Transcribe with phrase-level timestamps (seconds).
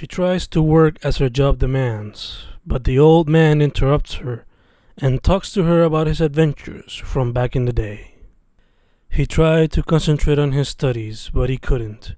[0.00, 4.46] She tries to work as her job demands, but the old man interrupts her
[4.96, 8.14] and talks to her about his adventures from back in the day.
[9.10, 12.14] He tried to concentrate on his studies, but he couldn't.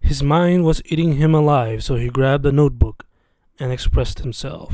[0.00, 3.04] His mind was eating him alive, so he grabbed a notebook
[3.58, 4.72] and expressed himself.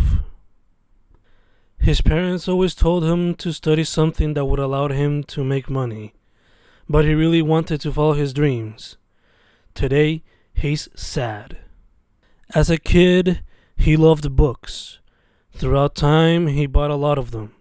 [1.78, 6.12] His parents always told him to study something that would allow him to make money,
[6.86, 8.98] but he really wanted to follow his dreams.
[9.72, 10.22] Today,
[10.52, 11.56] he's sad.
[12.54, 13.42] As a kid,
[13.76, 15.00] he loved books.
[15.52, 17.52] Throughout time, he bought a lot of them.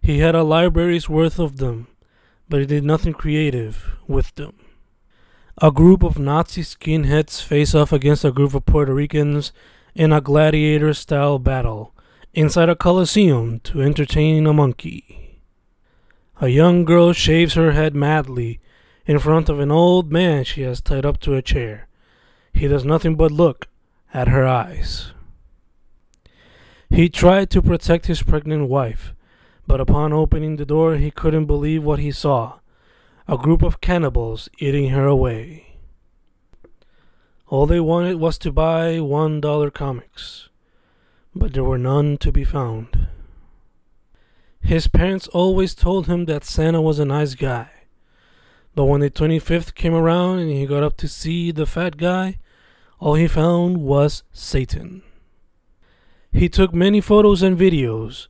[0.00, 1.86] He had a library's worth of them,
[2.48, 4.54] but he did nothing creative with them.
[5.62, 9.52] A group of Nazi skinheads face off against a group of Puerto Ricans
[9.94, 11.94] in a gladiator style battle
[12.34, 15.40] inside a coliseum to entertain a monkey.
[16.40, 18.60] A young girl shaves her head madly
[19.06, 21.86] in front of an old man she has tied up to a chair.
[22.52, 23.68] He does nothing but look
[24.16, 25.12] at her eyes.
[26.88, 29.14] He tried to protect his pregnant wife,
[29.66, 32.60] but upon opening the door, he couldn't believe what he saw
[33.28, 35.76] a group of cannibals eating her away.
[37.48, 40.48] All they wanted was to buy one dollar comics
[41.38, 43.08] but there were none to be found.
[44.60, 47.68] His parents always told him that Santa was a nice guy,
[48.74, 52.38] but when the 25th came around and he got up to see the fat guy,
[52.98, 55.02] all he found was Satan.
[56.32, 58.28] He took many photos and videos,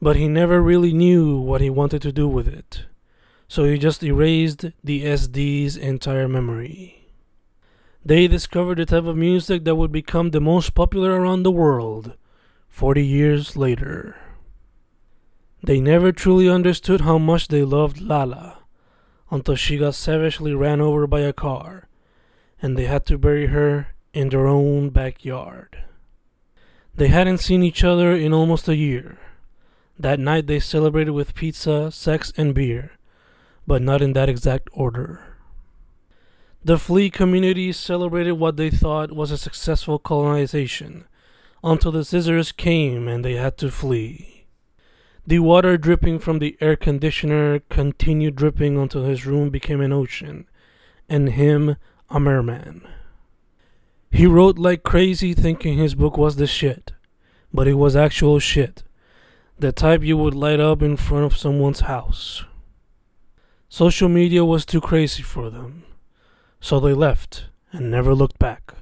[0.00, 2.86] but he never really knew what he wanted to do with it,
[3.48, 7.08] so he just erased the SD's entire memory.
[8.04, 12.16] They discovered the type of music that would become the most popular around the world
[12.68, 14.16] 40 years later.
[15.62, 18.58] They never truly understood how much they loved Lala
[19.30, 21.88] until she got savagely ran over by a car
[22.60, 25.84] and they had to bury her in their own backyard.
[26.94, 29.18] They hadn't seen each other in almost a year.
[29.98, 32.92] That night they celebrated with pizza, sex, and beer,
[33.66, 35.36] but not in that exact order.
[36.64, 41.04] The flea community celebrated what they thought was a successful colonization
[41.64, 44.46] until the scissors came and they had to flee.
[45.26, 50.48] The water dripping from the air conditioner continued dripping until his room became an ocean,
[51.08, 51.76] and him
[52.10, 52.86] a merman.
[54.14, 56.92] He wrote like crazy thinking his book was the shit,
[57.50, 58.82] but it was actual shit,
[59.58, 62.44] the type you would light up in front of someone's house.
[63.70, 65.84] Social media was too crazy for them,
[66.60, 68.74] so they left and never looked back.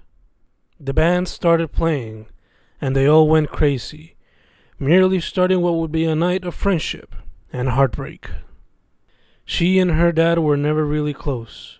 [0.81, 2.27] The band started playing,
[2.81, 4.17] and they all went crazy,
[4.81, 7.15] merely starting what would be a night of friendship
[7.53, 8.31] and heartbreak.
[9.45, 11.80] She and her dad were never really close,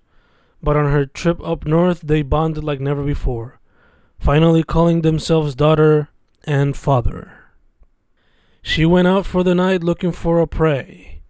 [0.63, 3.61] but on her trip up north they bonded like never before,
[4.19, 6.09] finally calling themselves daughter
[6.45, 7.33] and father.
[8.63, 11.23] She went out for the night looking for a prey.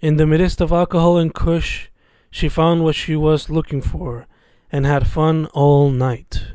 [0.00, 1.88] In the midst of alcohol and kush,
[2.30, 4.26] she found what she was looking for
[4.72, 6.48] and had fun all night.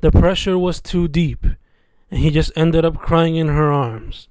[0.00, 1.44] The pressure was too deep,
[2.10, 4.28] and he just ended up crying in her arms.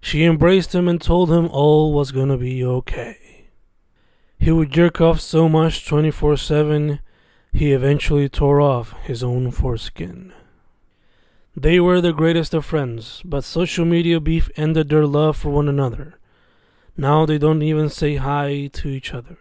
[0.00, 3.23] She embraced him and told him all was gonna be okay.
[4.38, 7.00] He would jerk off so much 24 7,
[7.52, 10.32] he eventually tore off his own foreskin.
[11.56, 15.68] They were the greatest of friends, but social media beef ended their love for one
[15.68, 16.18] another.
[16.96, 19.38] Now they don't even say hi to each other.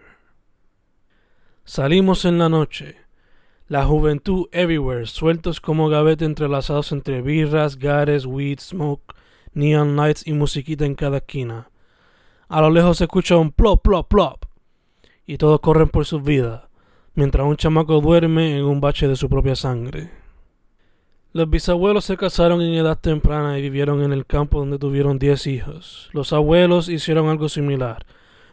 [1.65, 2.95] Salimos en la noche.
[3.69, 9.15] La juventud everywhere, sueltos como gavete entrelazados entre birras, gares, weed, smoke,
[9.55, 11.69] neon lights y musiquita en cada esquina.
[12.49, 14.45] A lo lejos se escucha un plop, plop, plop.
[15.25, 16.63] Y todos corren por sus vidas,
[17.15, 20.09] mientras un chamaco duerme en un bache de su propia sangre.
[21.31, 25.47] Los bisabuelos se casaron en edad temprana y vivieron en el campo donde tuvieron diez
[25.47, 26.09] hijos.
[26.13, 28.05] Los abuelos hicieron algo similar.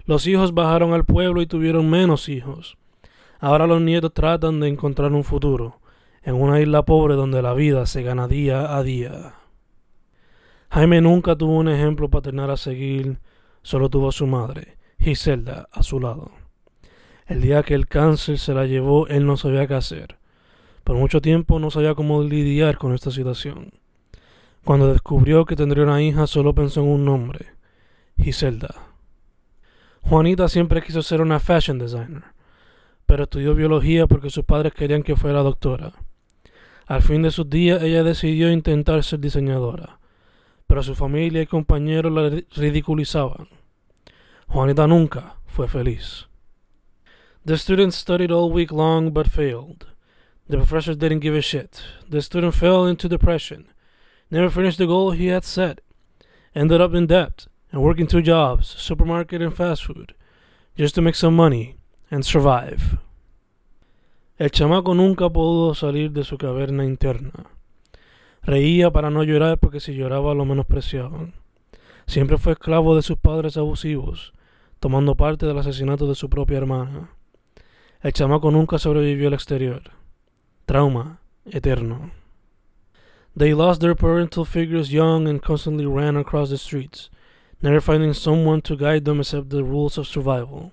[0.07, 2.79] Los hijos bajaron al pueblo y tuvieron menos hijos.
[3.39, 5.81] Ahora los nietos tratan de encontrar un futuro
[6.23, 9.35] en una isla pobre donde la vida se gana día a día.
[10.71, 13.19] Jaime nunca tuvo un ejemplo paternal a seguir,
[13.63, 16.40] solo tuvo a su madre, Giselda, a su lado.
[17.31, 20.17] El día que el cáncer se la llevó, él no sabía qué hacer.
[20.83, 23.71] Por mucho tiempo no sabía cómo lidiar con esta situación.
[24.65, 27.47] Cuando descubrió que tendría una hija, solo pensó en un nombre,
[28.21, 28.75] Giselda.
[30.01, 32.25] Juanita siempre quiso ser una fashion designer,
[33.07, 35.93] pero estudió biología porque sus padres querían que fuera doctora.
[36.89, 40.01] Al fin de sus días ella decidió intentar ser diseñadora,
[40.67, 43.47] pero su familia y compañeros la ridiculizaban.
[44.49, 46.27] Juanita nunca fue feliz.
[47.43, 49.87] The students studied all week long but failed.
[50.47, 51.83] The professor didn't give a shit.
[52.07, 53.67] The student fell into depression,
[54.31, 55.81] never finished the goal he had set,
[56.55, 60.15] ended up in debt, and working two jobs, supermarket and fast food,
[60.77, 61.77] just to make some money
[62.11, 62.99] and survive.
[64.39, 67.47] El chamaco nunca pudo salir de su caverna interna.
[68.43, 71.33] Reía para no llorar porque si lloraba lo menospreciaban.
[72.07, 74.35] Siempre fue esclavo de sus padres abusivos,
[74.79, 77.11] tomando parte del asesinato de su propia hermana.
[78.03, 79.83] El chamaco nunca sobrevivió al exterior.
[80.65, 82.13] Trauma eterno.
[83.37, 87.11] They lost their parental figures young and constantly ran across the streets,
[87.61, 90.73] never finding someone to guide them except the rules of survival.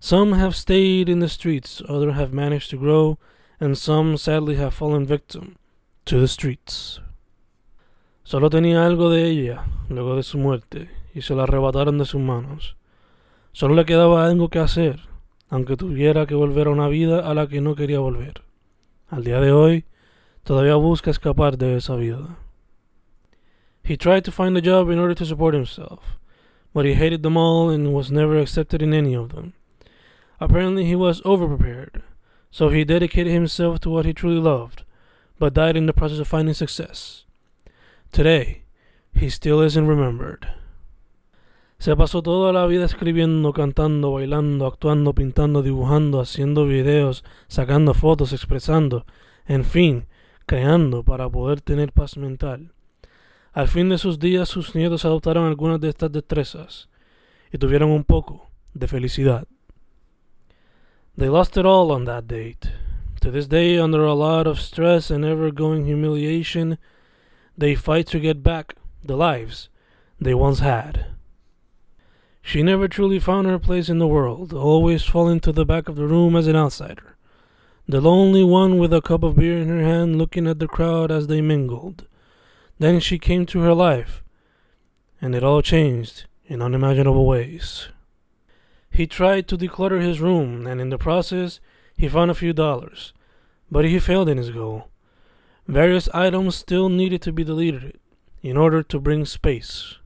[0.00, 3.18] Some have stayed in the streets, others have managed to grow,
[3.60, 5.56] and some sadly have fallen victim
[6.06, 7.00] to the streets.
[8.24, 12.20] Solo tenía algo de ella luego de su muerte y se la arrebataron de sus
[12.20, 12.76] manos.
[13.52, 15.00] Solo le quedaba algo que hacer,
[15.50, 18.42] aunque tuviera que volver a una vida a la que no quería volver.
[19.08, 19.84] Al día de hoy,
[20.44, 22.38] todavía busca escapar de esa vida.
[23.82, 26.18] He tried to find a job in order to support himself,
[26.74, 29.54] but he hated them all and was never accepted in any of them.
[30.40, 32.02] Apparently, he was overprepared,
[32.50, 34.84] so he dedicated himself to what he truly loved,
[35.38, 37.24] but died in the process of finding success.
[38.12, 38.62] Today,
[39.14, 40.46] he still isn't remembered.
[41.80, 48.32] Se pasó toda la vida escribiendo, cantando, bailando, actuando, pintando, dibujando, haciendo videos, sacando fotos,
[48.32, 49.06] expresando,
[49.46, 50.08] en fin,
[50.44, 52.72] creando para poder tener paz mental.
[53.52, 56.88] Al fin de sus días sus nietos adoptaron algunas de estas destrezas
[57.52, 59.46] y tuvieron un poco de felicidad.
[61.16, 62.72] They lost it all on that date.
[63.20, 66.78] To this day, under a lot of stress and ever going humiliation,
[67.56, 69.70] they fight to get back the lives
[70.20, 71.17] they once had.
[72.48, 75.96] She never truly found her place in the world, always falling to the back of
[75.96, 77.14] the room as an outsider,
[77.86, 81.10] the lonely one with a cup of beer in her hand looking at the crowd
[81.10, 82.06] as they mingled.
[82.78, 84.24] Then she came to her life,
[85.20, 87.90] and it all changed in unimaginable ways.
[88.90, 91.60] He tried to declutter his room, and in the process,
[91.98, 93.12] he found a few dollars,
[93.70, 94.88] but he failed in his goal.
[95.66, 98.00] Various items still needed to be deleted
[98.40, 99.97] in order to bring space.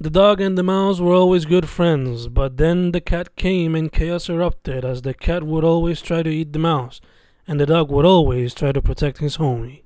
[0.00, 3.92] The dog and the mouse were always good friends, but then the cat came and
[3.92, 7.00] chaos erupted as the cat would always try to eat the mouse,
[7.46, 9.82] and the dog would always try to protect his homie.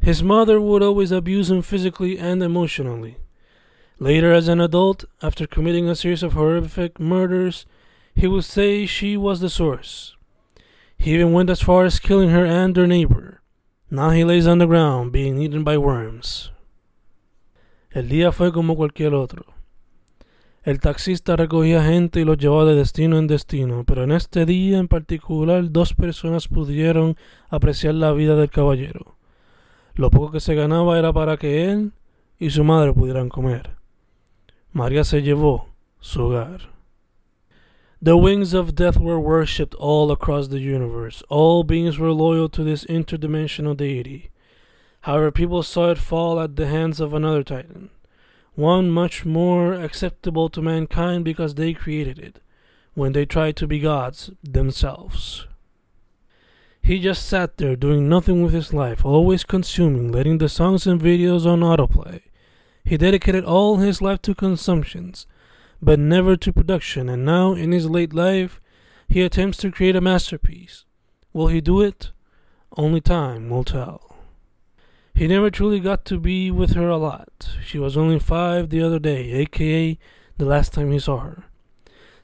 [0.00, 3.18] His mother would always abuse him physically and emotionally.
[4.00, 7.66] Later, as an adult, after committing a series of horrific murders,
[8.16, 10.16] he would say she was the source.
[10.98, 13.42] He even went as far as killing her and her neighbor.
[13.90, 16.51] Now he lays on the ground, being eaten by worms.
[17.92, 19.44] El día fue como cualquier otro.
[20.62, 24.78] El taxista recogía gente y los llevaba de destino en destino, pero en este día
[24.78, 27.16] en particular dos personas pudieron
[27.50, 29.16] apreciar la vida del caballero.
[29.94, 31.92] Lo poco que se ganaba era para que él
[32.38, 33.72] y su madre pudieran comer.
[34.72, 35.68] María se llevó
[36.00, 36.70] su hogar.
[38.02, 41.22] The wings of death were worshipped all across the universe.
[41.28, 44.30] All beings were loyal to this interdimensional deity.
[45.02, 47.90] However, people saw it fall at the hands of another titan,
[48.54, 52.40] one much more acceptable to mankind because they created it,
[52.94, 55.46] when they tried to be gods themselves.
[56.82, 61.00] He just sat there doing nothing with his life, always consuming, letting the songs and
[61.00, 62.20] videos on autoplay.
[62.84, 65.26] He dedicated all his life to consumptions,
[65.80, 68.60] but never to production, and now, in his late life,
[69.08, 70.84] he attempts to create a masterpiece.
[71.32, 72.10] Will he do it?
[72.76, 74.11] Only time will tell.
[75.14, 77.50] He never truly got to be with her a lot.
[77.64, 79.98] She was only five the other day, aka
[80.38, 81.44] the last time he saw her.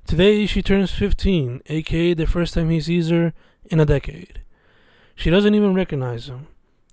[0.06, 3.34] Today she turns 15, aka the first time he sees her
[3.66, 4.40] in a decade.
[5.14, 6.46] She doesn't even recognize him.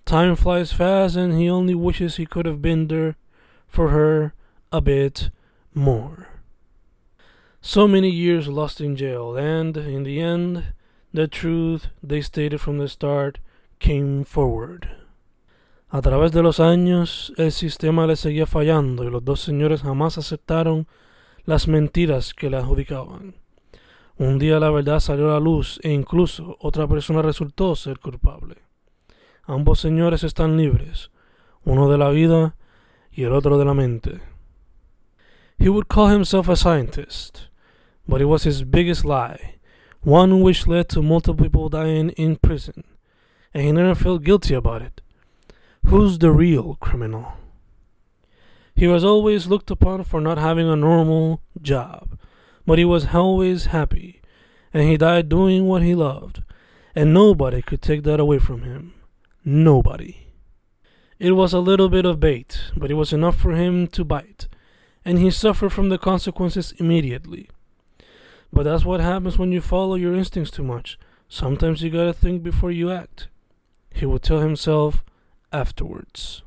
[0.05, 3.15] Time flies fast, and he only wishes he could have been there
[3.67, 4.33] for her
[4.71, 5.29] a bit
[5.73, 6.27] more.
[7.61, 10.73] So many years lost in jail, and in the end,
[11.13, 13.39] the truth they stated from the start
[13.79, 14.89] came forward.
[15.95, 20.17] A través de los años, el sistema le seguía fallando y los dos señores jamás
[20.17, 20.87] aceptaron
[21.45, 23.35] las mentiras que le adjudicaban.
[24.17, 28.55] Un día la verdad salió a la luz e incluso otra persona resultó ser culpable.
[29.45, 31.11] Ambos señores están libres,
[31.63, 32.57] uno de la vida
[33.09, 34.19] y el otro de la mente.
[35.57, 37.43] He would call himself a scientist,
[38.05, 39.59] but it was his biggest lie,
[40.03, 42.83] one which led to multiple people dying in prison,
[43.53, 45.01] and he never felt guilty about it.
[45.87, 47.33] Who's the real criminal?
[48.75, 52.17] He was always looked upon for not having a normal job,
[52.65, 54.19] but he was always happy,
[54.73, 56.41] and he died doing what he loved,
[56.95, 58.95] and nobody could take that away from him.
[59.45, 60.27] Nobody.
[61.19, 64.47] It was a little bit of bait, but it was enough for him to bite,
[65.05, 67.47] and he suffered from the consequences immediately.
[68.51, 70.97] But that's what happens when you follow your instincts too much.
[71.29, 73.27] Sometimes you gotta think before you act.
[73.93, 75.03] He would tell himself
[75.55, 76.43] afterwards.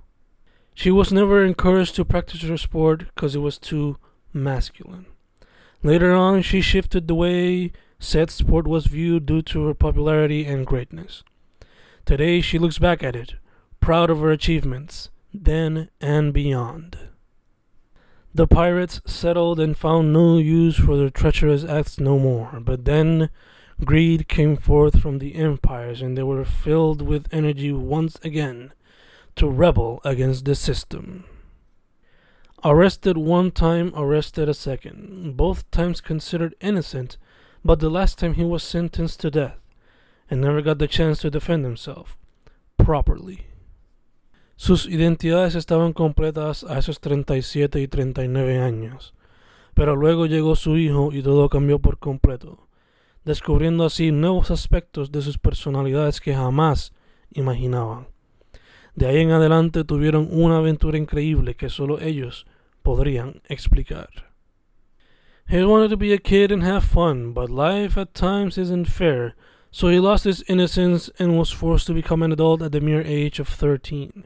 [0.75, 3.97] She was never encouraged to practice her sport because it was too
[4.33, 5.07] masculine.
[5.83, 10.67] Later on, she shifted the way said sport was viewed due to her popularity and
[10.67, 11.25] greatness.
[12.05, 13.35] Today, she looks back at it,
[13.81, 16.99] proud of her achievements, then and beyond.
[18.35, 23.31] The pirates settled and found no use for their treacherous acts no more, but then
[23.85, 28.73] greed came forth from the empires, and they were filled with energy once again
[29.38, 31.25] to rebel against the system.
[32.64, 37.16] Arrested one time, arrested a second, both times considered innocent,
[37.64, 39.61] but the last time he was sentenced to death
[40.28, 42.16] and never got the chance to defend himself
[42.76, 43.47] properly.
[44.57, 49.14] Sus identidades estaban completas a esos 37 y 39 años,
[49.75, 52.66] pero luego llegó su hijo y todo cambió por completo,
[53.25, 56.92] descubriendo así nuevos aspectos de sus personalidades que jamás
[57.30, 58.09] imaginaban.
[58.99, 62.47] De ahí en adelante tuvieron una aventura increíble que solo ellos
[62.83, 64.09] podrían explicar.
[65.47, 69.37] He wanted to be a kid and have fun, but life at times isn't fair,
[69.71, 73.02] so he lost his innocence and was forced to become an adult at the mere
[73.02, 74.25] age of 13.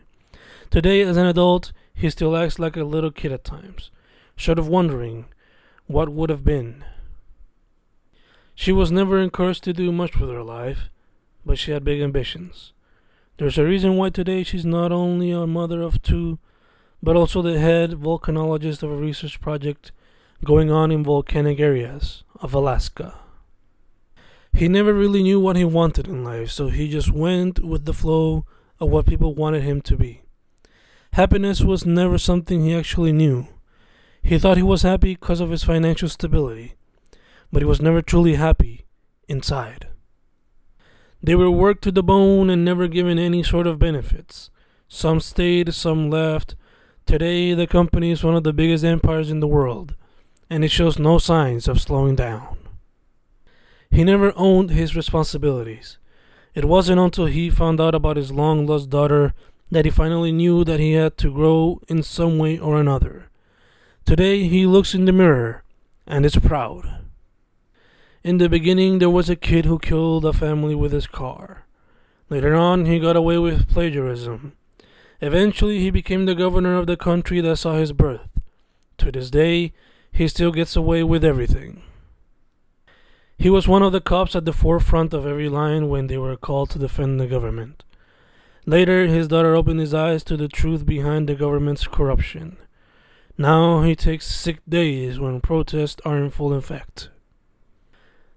[0.71, 3.91] Today, as an adult, he still acts like a little kid at times,
[4.37, 5.27] short of wondering
[5.87, 6.83] what would have been.
[8.55, 10.89] She was never encouraged to do much with her life,
[11.45, 12.73] but she had big ambitions.
[13.39, 16.39] There's a reason why today she's not only a mother of two,
[17.03, 19.91] but also the head volcanologist of a research project
[20.45, 23.19] going on in volcanic areas of Alaska.
[24.53, 27.95] He never really knew what he wanted in life, so he just went with the
[27.95, 28.45] flow
[28.79, 30.23] of what people wanted him to be.
[31.13, 33.47] Happiness was never something he actually knew.
[34.23, 36.75] He thought he was happy because of his financial stability,
[37.51, 38.85] but he was never truly happy
[39.27, 39.89] inside.
[41.23, 44.51] They were worked to the bone and never given any sort of benefits.
[44.89, 46.57] Some stayed, some left.
[47.07, 49.95] Today, the company is one of the biggest empires in the world,
[50.51, 52.59] and it shows no signs of slowing down.
[53.91, 55.99] He never owned his responsibilities.
[56.55, 59.33] It wasn't until he found out about his long lost daughter
[59.71, 63.31] that he finally knew that he had to grow in some way or another.
[64.05, 65.63] Today he looks in the mirror
[66.07, 67.02] and is proud.
[68.25, 71.67] In the beginning, there was a kid who killed a family with his car.
[72.31, 74.53] Later on, he got away with plagiarism.
[75.21, 78.29] Eventually, he became the governor of the country that saw his birth.
[78.99, 79.73] To this day,
[80.13, 81.83] he still gets away with everything.
[83.37, 86.37] He was one of the cops at the forefront of every line when they were
[86.37, 87.83] called to defend the government.
[88.67, 92.57] Later, his daughter opened his eyes to the truth behind the government's corruption.
[93.37, 97.09] Now he takes sick days when protests are in full effect.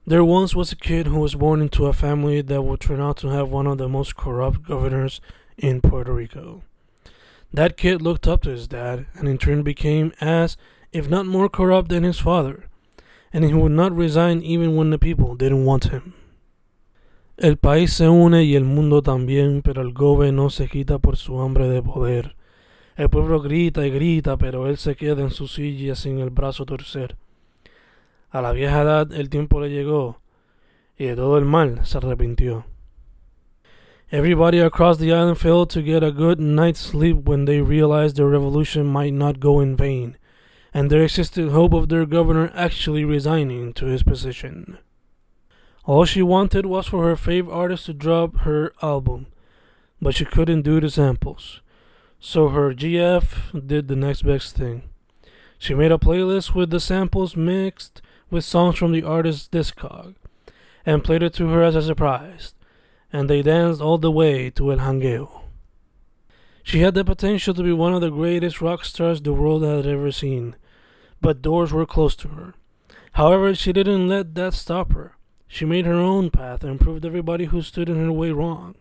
[0.07, 3.17] There once was a kid who was born into a family that would turn out
[3.17, 5.19] to have one of the most corrupt governors
[5.57, 6.61] in Puerto Rico.
[7.51, 10.57] That kid looked up to his dad and in turn became as,
[10.91, 12.69] if not more corrupt than his father,
[13.33, 16.13] and he would not resign even when the people didn't want him.
[17.39, 21.17] El país se une y el mundo también, pero el gobe no se quita por
[21.17, 22.35] su hambre de poder.
[22.95, 26.63] El pueblo grita y grita, pero él se queda en su silla sin el brazo
[26.67, 27.17] torcer.
[28.35, 30.19] A la vieja edad el tiempo le llegó,
[30.97, 32.65] y de todo el mal se arrepintió.
[34.11, 38.27] Everybody across the island failed to get a good night's sleep when they realized their
[38.27, 40.17] revolution might not go in vain,
[40.73, 44.79] and there existed hope of their governor actually resigning to his position.
[45.85, 49.27] All she wanted was for her favorite artist to drop her album,
[50.01, 51.61] but she couldn't do the samples.
[52.19, 54.89] So her GF did the next best thing.
[55.57, 60.15] She made a playlist with the samples mixed with songs from the artist's discog
[60.85, 62.53] and played it to her as a surprise,
[63.11, 65.41] and they danced all the way to El Jangueo.
[66.63, 69.85] She had the potential to be one of the greatest rock stars the world had
[69.85, 70.55] ever seen,
[71.21, 72.55] but doors were closed to her.
[73.13, 75.15] However, she didn't let that stop her.
[75.47, 78.75] She made her own path and proved everybody who stood in her way wrong.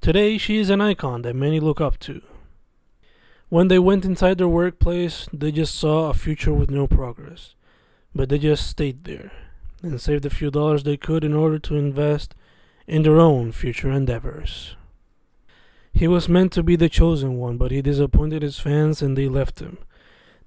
[0.00, 2.22] Today, she is an icon that many look up to.
[3.48, 7.54] When they went inside their workplace, they just saw a future with no progress.
[8.14, 9.32] But they just stayed there
[9.82, 12.34] and saved the few dollars they could in order to invest
[12.86, 14.76] in their own future endeavors.
[15.94, 19.28] He was meant to be the chosen one, but he disappointed his fans and they
[19.28, 19.78] left him.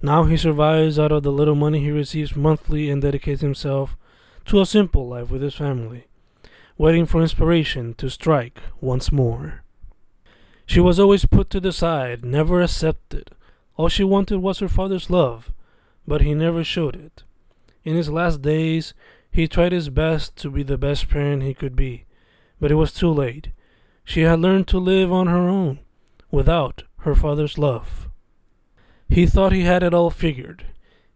[0.01, 3.95] Now he survives out of the little money he receives monthly and dedicates himself
[4.45, 6.07] to a simple life with his family.
[6.77, 9.63] waiting for inspiration to strike once more.
[10.65, 13.31] She was always put to the side, never accepted.
[13.77, 15.53] All she wanted was her father's love,
[16.05, 17.23] but he never showed it.
[17.85, 18.95] In his last days,
[19.29, 22.05] he tried his best to be the best parent he could be,
[22.59, 23.49] but it was too late.
[24.03, 25.79] She had learned to live on her own,
[26.31, 28.09] without her father's love.
[29.07, 30.65] He thought he had it all figured.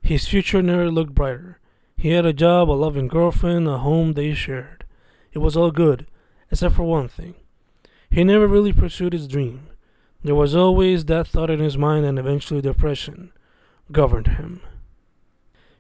[0.01, 1.59] His future never looked brighter.
[1.97, 4.85] He had a job, a loving girlfriend, a home they shared.
[5.33, 6.05] It was all good,
[6.51, 7.33] except for one thing.
[8.11, 9.69] He never really pursued his dream.
[10.23, 13.31] There was always that thought in his mind, and eventually depression
[13.91, 14.61] governed him.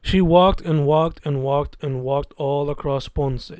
[0.01, 3.51] She walked and walked and walked and walked all across Ponce,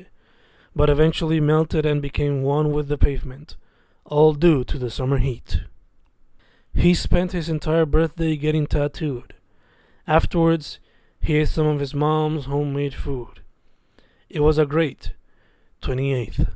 [0.74, 3.56] but eventually melted and became one with the pavement,
[4.04, 5.62] all due to the summer heat.
[6.74, 9.34] He spent his entire birthday getting tattooed.
[10.06, 10.78] Afterwards,
[11.20, 13.40] he ate some of his mom's homemade food.
[14.28, 15.12] It was a great
[15.82, 16.48] 28th.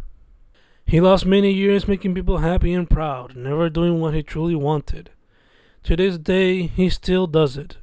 [0.86, 5.10] He lost many years making people happy and proud, never doing what he truly wanted.
[5.84, 7.78] To this day, he still does it.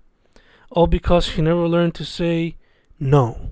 [0.71, 2.55] All because he never learned to say
[2.97, 3.51] no.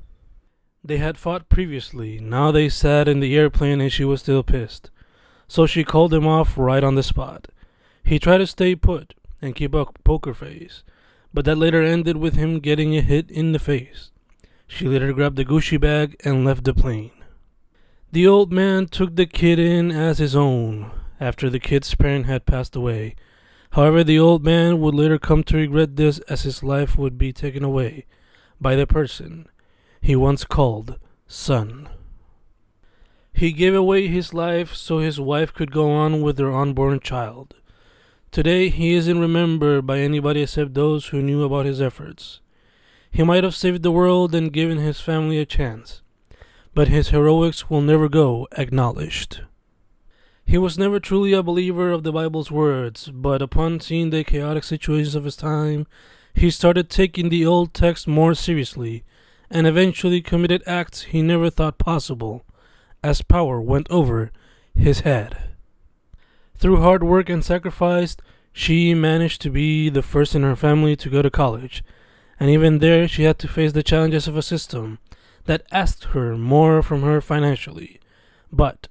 [0.83, 4.89] They had fought previously, now they sat in the airplane and she was still pissed.
[5.47, 7.49] So she called him off right on the spot.
[8.03, 10.83] He tried to stay put and keep a poker face,
[11.33, 14.11] but that later ended with him getting a hit in the face.
[14.65, 17.11] She later grabbed the Gucci bag and left the plane.
[18.11, 22.45] The old man took the kid in as his own after the kid's parent had
[22.45, 23.15] passed away.
[23.71, 27.31] However, the old man would later come to regret this as his life would be
[27.31, 28.05] taken away
[28.59, 29.47] by the person
[30.01, 30.97] he once called
[31.27, 31.89] son.
[33.31, 37.55] He gave away his life so his wife could go on with their unborn child.
[38.31, 42.41] Today, he isn't remembered by anybody except those who knew about his efforts.
[43.11, 46.01] He might have saved the world and given his family a chance
[46.73, 49.41] but his heroics will never go acknowledged.
[50.49, 54.63] He was never truly a believer of the Bible's words, but upon seeing the chaotic
[54.63, 55.85] situations of his time,
[56.33, 59.03] he started taking the old text more seriously
[59.51, 62.45] and eventually committed acts he never thought possible
[63.03, 64.31] as power went over
[64.73, 65.37] his head.
[66.55, 68.17] Through hard work and sacrifice,
[68.51, 71.83] she managed to be the first in her family to go to college,
[72.39, 74.97] and even there she had to face the challenges of a system
[75.45, 77.99] that asked her more from her financially.
[78.51, 78.87] But,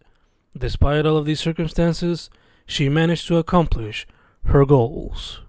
[0.58, 2.30] despite all of these circumstances,
[2.66, 4.06] she managed to accomplish
[4.44, 5.40] her goals.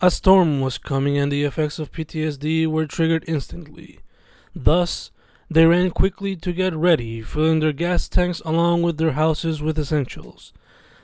[0.00, 4.00] A storm was coming and the effects of PTSD were triggered instantly.
[4.54, 5.10] Thus,
[5.50, 9.78] they ran quickly to get ready, filling their gas tanks along with their houses with
[9.78, 10.52] essentials.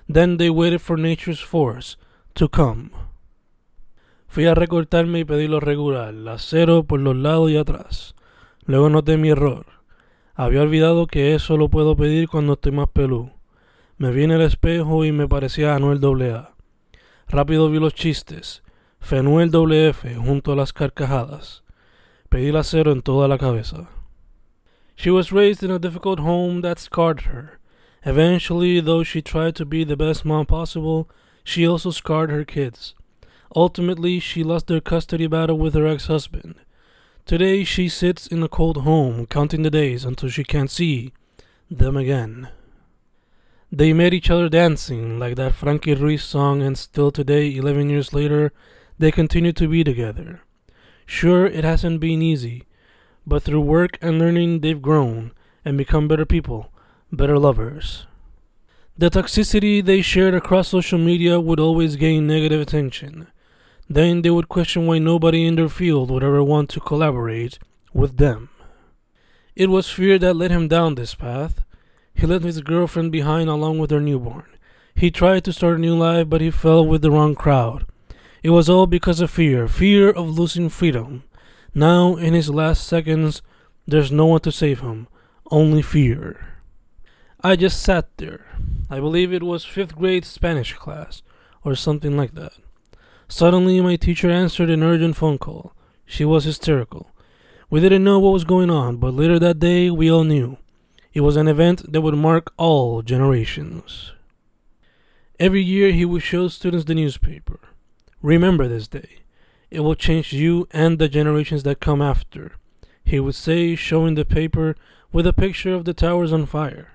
[0.08, 1.96] Then they waited for nature's force
[2.36, 2.90] to come.
[4.28, 8.14] Fui a recortarme y pedí lo regular, acero por los lados y atrás.
[8.66, 9.66] Luego noté mi error.
[10.38, 13.30] Había olvidado que eso lo puedo pedir cuando estoy más pelú.
[13.96, 16.54] Me vi en el espejo y me parecía Anuel AA.
[17.26, 18.62] Rápido vi los chistes.
[19.00, 21.62] Fenuel WF junto a las carcajadas.
[22.28, 23.88] Pedí el acero en toda la cabeza.
[24.94, 27.58] She was raised in a difficult home that scarred her.
[28.04, 31.08] Eventually, though she tried to be the best mom possible,
[31.44, 32.94] she also scarred her kids.
[33.54, 36.56] Ultimately, she lost their custody battle with her ex husband.
[37.26, 41.12] Today she sits in a cold home, counting the days until she can't see
[41.68, 42.50] them again.
[43.72, 48.12] They met each other dancing, like that Frankie Ruiz song, and still today, 11 years
[48.12, 48.52] later,
[49.00, 50.42] they continue to be together.
[51.04, 52.62] Sure, it hasn't been easy,
[53.26, 55.32] but through work and learning, they've grown
[55.64, 56.70] and become better people,
[57.10, 58.06] better lovers.
[58.96, 63.26] The toxicity they shared across social media would always gain negative attention.
[63.88, 67.58] Then they would question why nobody in their field would ever want to collaborate
[67.92, 68.50] with them.
[69.54, 71.64] It was fear that led him down this path.
[72.14, 74.46] He left his girlfriend behind along with her newborn.
[74.94, 77.86] He tried to start a new life, but he fell with the wrong crowd.
[78.42, 81.24] It was all because of fear fear of losing freedom.
[81.74, 83.42] Now, in his last seconds,
[83.86, 85.08] there's no one to save him,
[85.50, 86.54] only fear.
[87.42, 88.46] I just sat there.
[88.88, 91.22] I believe it was fifth grade Spanish class,
[91.64, 92.54] or something like that.
[93.28, 95.72] Suddenly, my teacher answered an urgent phone call.
[96.04, 97.10] She was hysterical.
[97.68, 100.58] We didn't know what was going on, but later that day, we all knew.
[101.12, 104.12] It was an event that would mark all generations.
[105.40, 107.58] Every year, he would show students the newspaper.
[108.22, 109.22] Remember this day.
[109.70, 112.52] It will change you and the generations that come after.
[113.04, 114.76] He would say, showing the paper
[115.12, 116.92] with a picture of the towers on fire.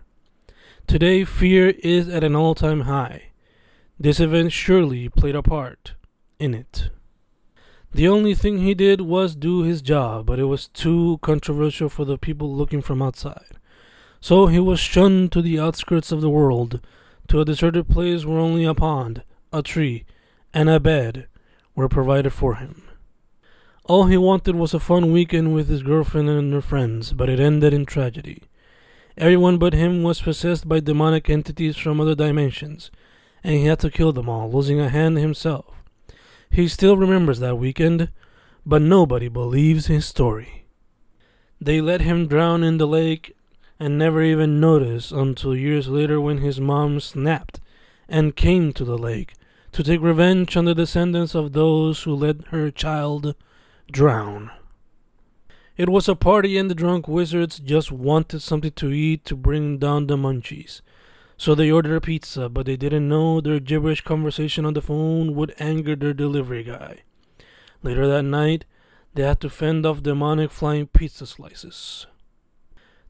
[0.88, 3.32] Today, fear is at an all time high.
[4.00, 5.94] This event surely played a part
[6.42, 6.90] in it.
[7.94, 12.06] The only thing he did was do his job, but it was too controversial for
[12.06, 13.58] the people looking from outside.
[14.20, 16.80] So he was shunned to the outskirts of the world,
[17.28, 19.24] to a deserted place where only a pond,
[19.54, 20.06] a tree,
[20.54, 21.28] and a bed
[21.76, 22.84] were provided for him.
[23.86, 27.40] All he wanted was a fun weekend with his girlfriend and her friends, but it
[27.40, 28.44] ended in tragedy.
[29.18, 32.90] Everyone but him was possessed by demonic entities from other dimensions,
[33.44, 35.81] and he had to kill them all, losing a hand himself.
[36.52, 38.12] He still remembers that weekend,
[38.66, 40.66] but nobody believes his story.
[41.62, 43.36] They let him drown in the lake
[43.80, 47.62] and never even noticed until years later when his mom snapped
[48.10, 49.34] and came to the lake
[49.72, 53.34] to take revenge on the descendants of those who let her child
[53.90, 54.52] drown.
[55.78, 59.78] It was a party, and the drunk wizards just wanted something to eat to bring
[59.78, 60.82] down the munchies.
[61.42, 65.34] So they ordered a pizza, but they didn't know their gibberish conversation on the phone
[65.34, 67.00] would anger their delivery guy.
[67.82, 68.66] Later that night,
[69.16, 72.06] they had to fend off demonic flying pizza slices.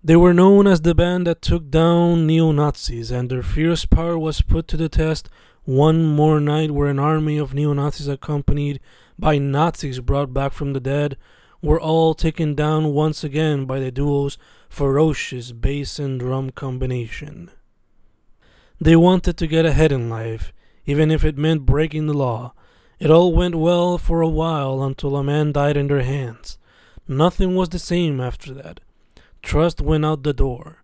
[0.01, 4.17] They were known as the band that took down neo Nazis, and their fierce power
[4.17, 5.27] was put to the test
[5.65, 8.79] one more night where an army of neo Nazis, accompanied
[9.19, 11.17] by Nazis brought back from the dead,
[11.61, 14.37] were all taken down once again by the duo's
[14.69, 17.51] ferocious bass and drum combination.
[18.83, 20.51] They wanted to get ahead in life,
[20.87, 22.53] even if it meant breaking the law.
[22.97, 26.57] It all went well for a while until a man died in their hands.
[27.07, 28.79] Nothing was the same after that.
[29.43, 30.83] Trust went out the door.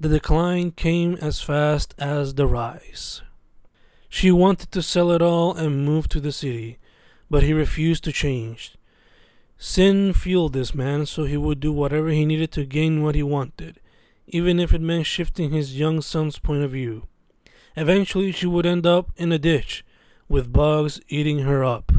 [0.00, 3.22] The decline came as fast as the rise.
[4.08, 6.78] She wanted to sell it all and move to the city,
[7.30, 8.76] but he refused to change.
[9.56, 13.22] Sin fueled this man, so he would do whatever he needed to gain what he
[13.22, 13.78] wanted,
[14.26, 17.06] even if it meant shifting his young son's point of view.
[17.76, 19.84] Eventually, she would end up in a ditch,
[20.28, 21.92] with bugs eating her up.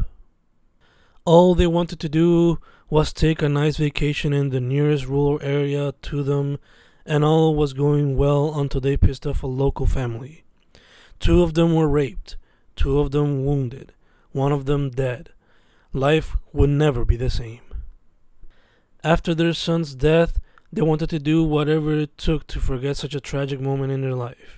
[1.24, 2.58] All they wanted to do
[2.90, 6.58] was take a nice vacation in the nearest rural area to them,
[7.06, 10.44] and all was going well until they pissed off a local family.
[11.20, 12.36] Two of them were raped,
[12.76, 13.92] two of them wounded,
[14.32, 15.30] one of them dead.
[15.92, 17.60] Life would never be the same.
[19.04, 20.40] After their son's death,
[20.72, 24.14] they wanted to do whatever it took to forget such a tragic moment in their
[24.14, 24.57] life.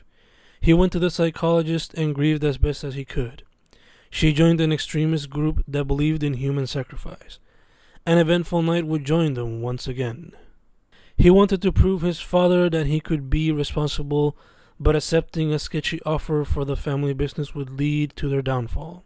[0.60, 3.44] He went to the psychologist and grieved as best as he could.
[4.10, 7.38] She joined an extremist group that believed in human sacrifice.
[8.04, 10.32] An eventful night would join them once again.
[11.16, 14.36] He wanted to prove his father that he could be responsible,
[14.78, 19.04] but accepting a sketchy offer for the family business would lead to their downfall.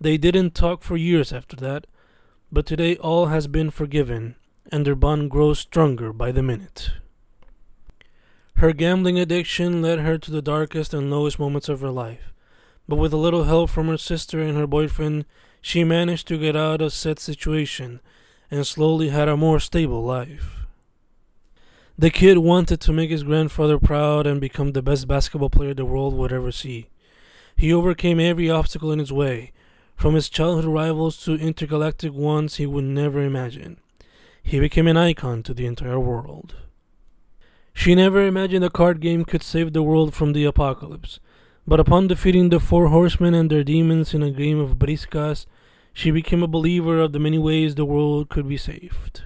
[0.00, 1.86] They didn't talk for years after that,
[2.50, 4.36] but today all has been forgiven,
[4.72, 6.90] and their bond grows stronger by the minute.
[8.58, 12.32] Her gambling addiction led her to the darkest and lowest moments of her life,
[12.88, 15.26] but with a little help from her sister and her boyfriend,
[15.62, 18.00] she managed to get out of said situation
[18.50, 20.66] and slowly had a more stable life.
[21.96, 25.84] The kid wanted to make his grandfather proud and become the best basketball player the
[25.84, 26.88] world would ever see.
[27.54, 29.52] He overcame every obstacle in his way,
[29.94, 33.78] from his childhood rivals to intergalactic ones he would never imagine.
[34.42, 36.56] He became an icon to the entire world.
[37.78, 41.20] She never imagined a card game could save the world from the apocalypse,
[41.64, 45.46] but upon defeating the four horsemen and their demons in a game of briscas,
[45.92, 49.22] she became a believer of the many ways the world could be saved.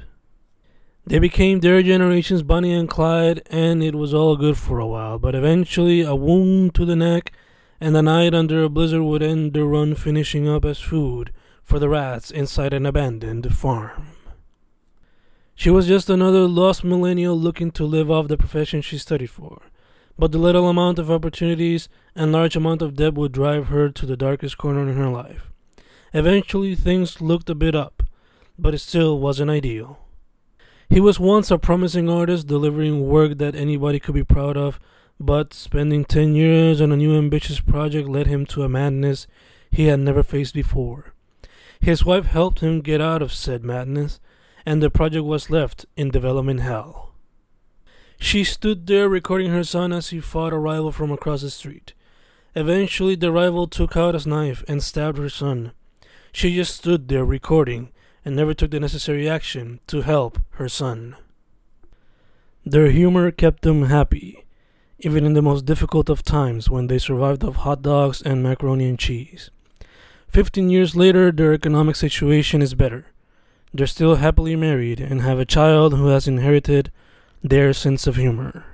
[1.07, 5.19] They became their generation's Bonnie and Clyde, and it was all good for a while,
[5.19, 7.33] but eventually a wound to the neck
[7.81, 11.33] and the night under a blizzard would end their run finishing up as food
[11.65, 14.09] for the rats inside an abandoned farm.
[15.55, 19.63] She was just another lost millennial looking to live off the profession she studied for,
[20.19, 24.07] but the little amount of opportunities and large amount of debt would drive her to
[24.07, 25.51] the darkest corner in her life.
[26.13, 28.03] Eventually, things looked a bit up,
[28.59, 29.99] but it still wasn't ideal.
[30.89, 34.79] He was once a promising artist delivering work that anybody could be proud of
[35.23, 39.27] but spending 10 years on a new ambitious project led him to a madness
[39.71, 41.15] he had never faced before.
[41.81, 44.21] His wife helped him get out of said madness,
[44.65, 47.13] and the project was left in development hell.
[48.19, 51.93] She stood there recording her son as he fought a rival from across the street.
[52.55, 55.73] Eventually, the rival took out his knife and stabbed her son.
[56.33, 57.91] She just stood there recording
[58.25, 61.17] and never took the necessary action to help her son.
[62.65, 64.43] Their humor kept them happy
[65.05, 68.89] even in the most difficult of times when they survived off hot dogs and macaroni
[68.89, 69.51] and cheese.
[70.29, 73.07] Fifteen years later, their economic situation is better.
[73.75, 76.91] They're still happily married and have a child who has inherited
[77.43, 78.65] their sense of humor.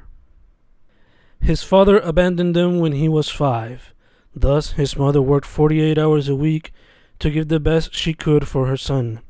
[1.40, 3.94] His father abandoned them when he was five.
[4.34, 6.72] Thus, his mother worked 48 hours a week
[7.20, 9.20] to give the best she could for her son.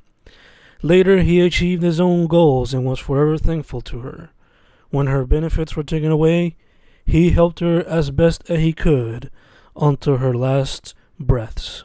[0.82, 4.30] Later, he achieved his own goals and was forever thankful to her.
[4.90, 6.56] When her benefits were taken away,
[7.04, 9.30] he helped her as best as he could
[9.76, 11.84] until her last breaths.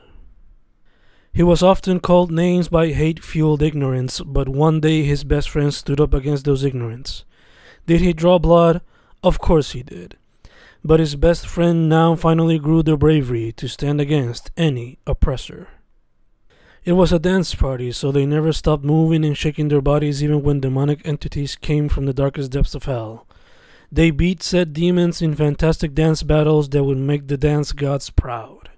[1.36, 5.74] He was often called names by hate fueled ignorance, but one day his best friend
[5.74, 7.26] stood up against those ignorance.
[7.88, 8.82] Did he draw blood?
[9.24, 10.16] Of course he did.
[10.84, 15.70] But his best friend now finally grew the bravery to stand against any oppressor.
[16.86, 20.44] It was a dance party, so they never stopped moving and shaking their bodies even
[20.44, 23.26] when demonic entities came from the darkest depths of hell.
[23.92, 28.70] They beat said demons in fantastic dance battles that would make the dance gods proud.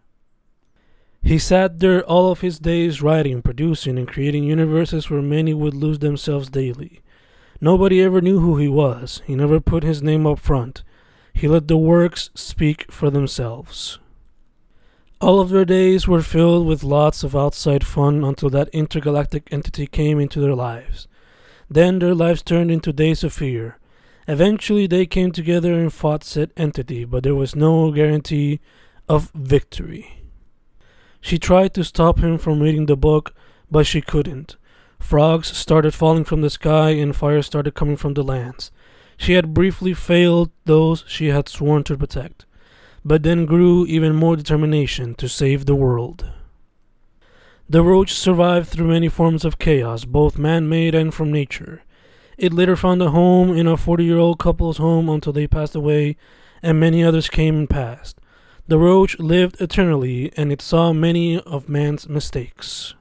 [1.26, 5.74] He sat there all of his days writing, producing, and creating universes where many would
[5.74, 7.02] lose themselves daily.
[7.60, 9.24] Nobody ever knew who he was.
[9.26, 10.84] He never put his name up front.
[11.34, 13.98] He let the works speak for themselves.
[15.20, 19.88] All of their days were filled with lots of outside fun until that intergalactic entity
[19.88, 21.08] came into their lives.
[21.68, 23.80] Then their lives turned into days of fear.
[24.28, 28.60] Eventually, they came together and fought said entity, but there was no guarantee
[29.10, 30.25] of victory.
[31.26, 33.34] She tried to stop him from reading the book,
[33.72, 34.58] but she couldn't.
[35.00, 38.70] Frogs started falling from the sky and fire started coming from the lands.
[39.18, 42.46] She had briefly failed those she had sworn to protect,
[43.04, 46.30] but then grew even more determination to save the world.
[47.68, 51.82] The roach survived through many forms of chaos, both man made and from nature.
[52.38, 55.74] It later found a home in a 40 year old couple's home until they passed
[55.74, 56.18] away,
[56.62, 58.22] and many others came and passed.
[58.68, 62.96] The roach lived eternally, and it saw many of man's mistakes.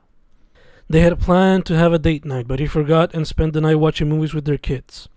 [0.90, 3.76] They had planned to have a date night, but he forgot and spent the night
[3.76, 5.08] watching movies with their kids.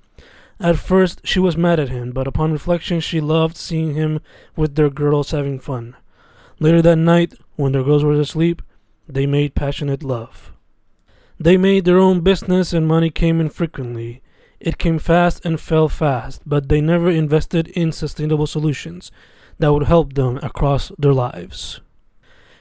[0.57, 4.21] At first, she was mad at him, but upon reflection, she loved seeing him
[4.55, 5.97] with their girls having fun.
[6.59, 8.61] Later that night, when their girls were asleep,
[9.07, 10.53] they made passionate love.
[11.37, 14.21] They made their own business and money came in frequently.
[14.61, 19.11] It came fast and fell fast, but they never invested in sustainable solutions
[19.59, 21.81] that would help them across their lives.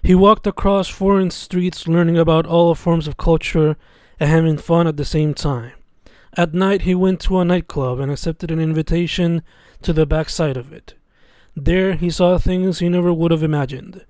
[0.03, 3.77] He walked across foreign streets learning about all forms of culture
[4.21, 5.73] and having fun at the same time.
[6.37, 9.43] At night, he went to a nightclub and accepted an invitation
[9.83, 10.95] to the backside of it.
[11.57, 14.05] There, he saw things he never would have imagined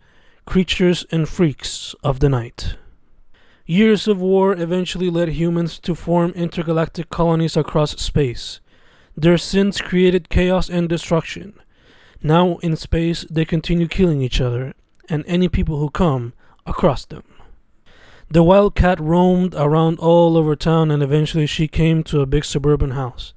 [0.46, 2.76] creatures and freaks of the night.
[3.66, 8.60] Years of war eventually led humans to form intergalactic colonies across space.
[9.16, 11.58] Their sins created chaos and destruction.
[12.22, 14.74] Now, in space, they continue killing each other
[15.08, 16.32] and any people who come
[16.66, 17.24] across them.
[18.28, 22.90] The wildcat roamed around all over town and eventually she came to a big suburban
[22.90, 23.34] house.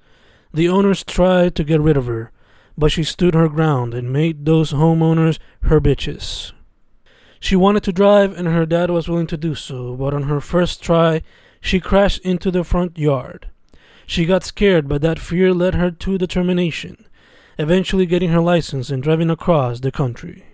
[0.51, 2.31] The owners tried to get rid of her,
[2.75, 6.53] but she stood her ground and made those homeowners her bitches.
[7.39, 10.41] She wanted to drive, and her dad was willing to do so, but on her
[10.41, 11.21] first try,
[11.61, 13.49] she crashed into the front yard.
[14.05, 17.05] She got scared, but that fear led her to determination,
[17.59, 20.45] eventually getting her license and driving across the country.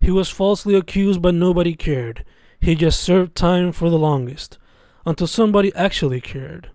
[0.00, 2.24] He was falsely accused, but nobody cared.
[2.60, 4.58] He just served time for the longest,
[5.06, 6.70] until somebody actually cared.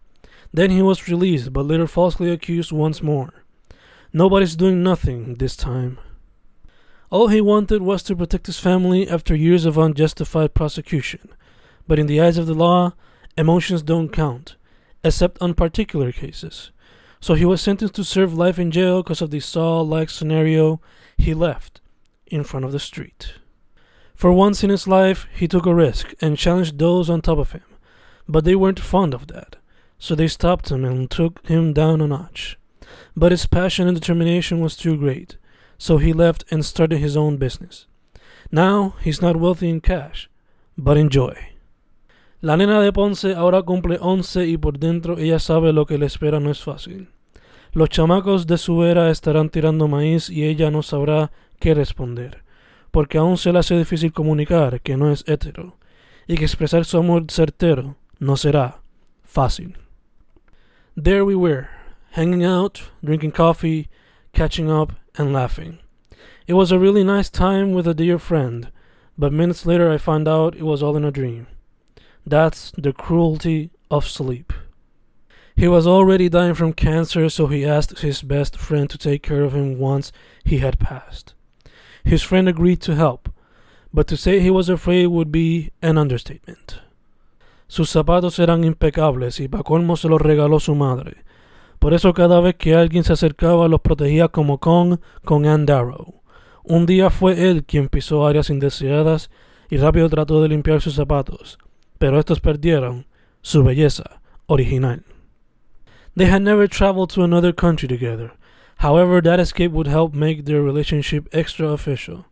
[0.53, 3.43] Then he was released, but later falsely accused once more.
[4.13, 5.99] Nobody's doing nothing this time.
[7.10, 11.29] All he wanted was to protect his family after years of unjustified prosecution.
[11.88, 12.93] But in the eyes of the law,
[13.38, 14.56] emotions don't count,
[15.03, 16.71] except on particular cases.
[17.23, 20.81] So he was sentenced to serve life in jail because of the Saw like scenario.
[21.17, 21.79] He left
[22.27, 23.36] in front of the street.
[24.13, 27.53] For once in his life, he took a risk and challenged those on top of
[27.53, 27.63] him,
[28.27, 29.55] but they weren't fond of that,
[29.97, 32.57] so they stopped him and took him down a notch.
[33.15, 35.38] But his passion and determination was too great
[35.77, 37.88] so he left and started his own business.
[38.51, 40.29] Now he's not wealthy in cash,
[40.77, 41.36] but in joy.
[42.41, 46.05] La nena de Ponce ahora cumple 11 y por dentro ella sabe lo que le
[46.05, 47.12] espera no es fácil.
[47.75, 52.43] Los chamacos de su era estarán tirando maíz y ella no sabrá qué responder,
[52.91, 55.77] porque aún se le hace difícil comunicar que no es hetero
[56.27, 58.83] y que expresar su amor certero no será
[59.23, 59.75] fácil.
[60.95, 61.67] There we were,
[62.12, 63.89] hanging out, drinking coffee,
[64.33, 65.79] catching up, and laughing.
[66.45, 68.71] It was a really nice time with a dear friend,
[69.17, 71.47] but minutes later I found out it was all in a dream.
[72.23, 74.53] That's the cruelty of sleep.
[75.56, 79.44] He was already dying from cancer, so he asked his best friend to take care
[79.44, 80.12] of him once
[80.44, 81.36] he had passed.
[82.04, 83.30] His friend agreed to help,
[83.94, 86.80] but to say he was afraid would be an understatement.
[87.68, 91.24] Sus zapatos eran impecables y pa' colmo se los regaló su madre,
[91.84, 95.66] Por eso cada vez que alguien se acercaba los protegía como Kong con Ann.
[96.63, 99.30] Un día fue él quien pisó áreas indeseadas
[99.70, 101.58] y rápido trató de limpiar sus zapatos,
[101.98, 103.06] pero estos perdieron
[103.42, 105.04] su belleza original.
[106.15, 108.32] They had never traveled to another country together.
[108.78, 112.26] However, that escape would help make their relationship extra official.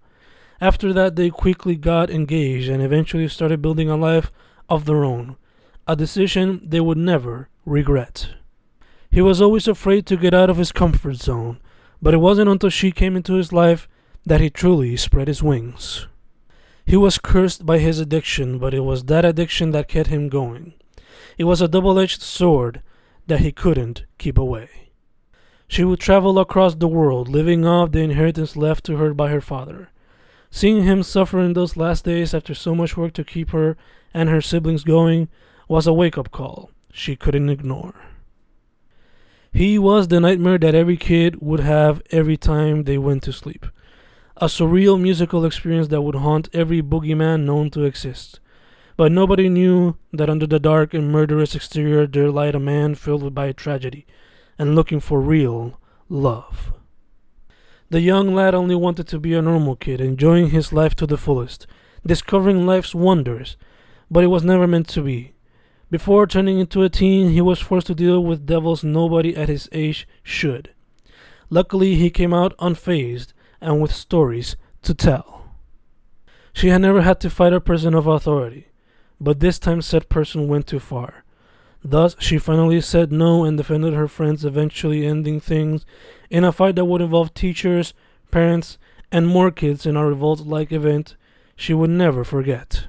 [0.59, 4.31] After that, they quickly got engaged and eventually started building a life
[4.69, 5.35] of their own,
[5.87, 8.35] a decision they would never regret.
[9.09, 11.59] He was always afraid to get out of his comfort zone,
[12.01, 13.87] but it wasn't until she came into his life
[14.25, 16.07] that he truly spread his wings.
[16.85, 20.73] He was cursed by his addiction, but it was that addiction that kept him going.
[21.37, 22.81] It was a double edged sword
[23.31, 24.67] that he couldn't keep away.
[25.65, 29.39] She would travel across the world, living off the inheritance left to her by her
[29.39, 29.89] father.
[30.49, 33.77] Seeing him suffer in those last days after so much work to keep her
[34.13, 35.29] and her siblings going
[35.69, 37.95] was a wake up call she couldn't ignore.
[39.53, 43.65] He was the nightmare that every kid would have every time they went to sleep.
[44.35, 48.40] A surreal musical experience that would haunt every boogeyman known to exist.
[49.01, 53.33] But nobody knew that under the dark and murderous exterior there lay a man filled
[53.33, 54.05] by tragedy
[54.59, 56.71] and looking for real love.
[57.89, 61.17] The young lad only wanted to be a normal kid, enjoying his life to the
[61.17, 61.65] fullest,
[62.05, 63.57] discovering life's wonders,
[64.11, 65.33] but it was never meant to be.
[65.89, 69.67] Before turning into a teen, he was forced to deal with devils nobody at his
[69.71, 70.75] age should.
[71.49, 75.55] Luckily, he came out unfazed and with stories to tell.
[76.53, 78.67] She had never had to fight a person of authority,
[79.21, 81.23] but this time said person went too far.
[81.83, 85.85] Thus, she finally said no and defended her friends, eventually ending things
[86.31, 87.93] in a fight that would involve teachers,
[88.31, 88.79] parents,
[89.11, 91.15] and more kids in a revolt like event
[91.55, 92.87] she would never forget.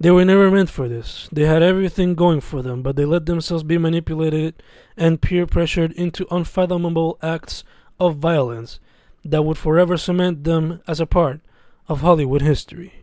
[0.00, 1.28] They were never meant for this.
[1.30, 4.60] They had everything going for them, but they let themselves be manipulated
[4.96, 7.62] and peer pressured into unfathomable acts
[8.00, 8.80] of violence
[9.24, 11.40] that would forever cement them as a part
[11.86, 12.99] of Hollywood history.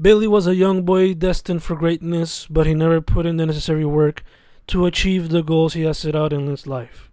[0.00, 3.84] Billy was a young boy destined for greatness, but he never put in the necessary
[3.84, 4.24] work
[4.66, 7.10] to achieve the goals he had set out in his life.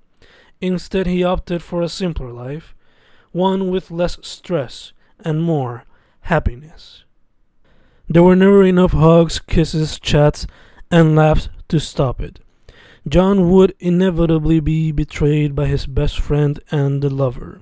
[0.61, 2.75] Instead, he opted for a simpler life,
[3.31, 5.85] one with less stress and more
[6.21, 7.03] happiness.
[8.09, 10.47] There were never enough hugs, kisses, chats,
[10.89, 12.39] and laughs to stop it.
[13.07, 17.61] John would inevitably be betrayed by his best friend and the lover.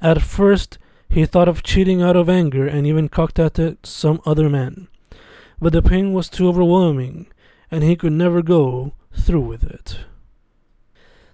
[0.00, 0.78] At first,
[1.14, 4.88] he thought of cheating out of anger and even contacted some other man.
[5.60, 7.28] But the pain was too overwhelming,
[7.70, 10.00] and he could never go through with it.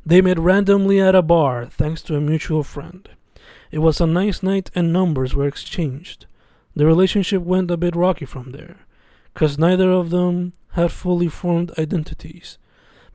[0.05, 3.09] They met randomly at a bar thanks to a mutual friend.
[3.71, 6.27] It was a nice night and numbers were exchanged.
[6.77, 8.77] The relationship went a bit rocky from there,
[9.33, 12.59] cause neither of them had fully formed identities.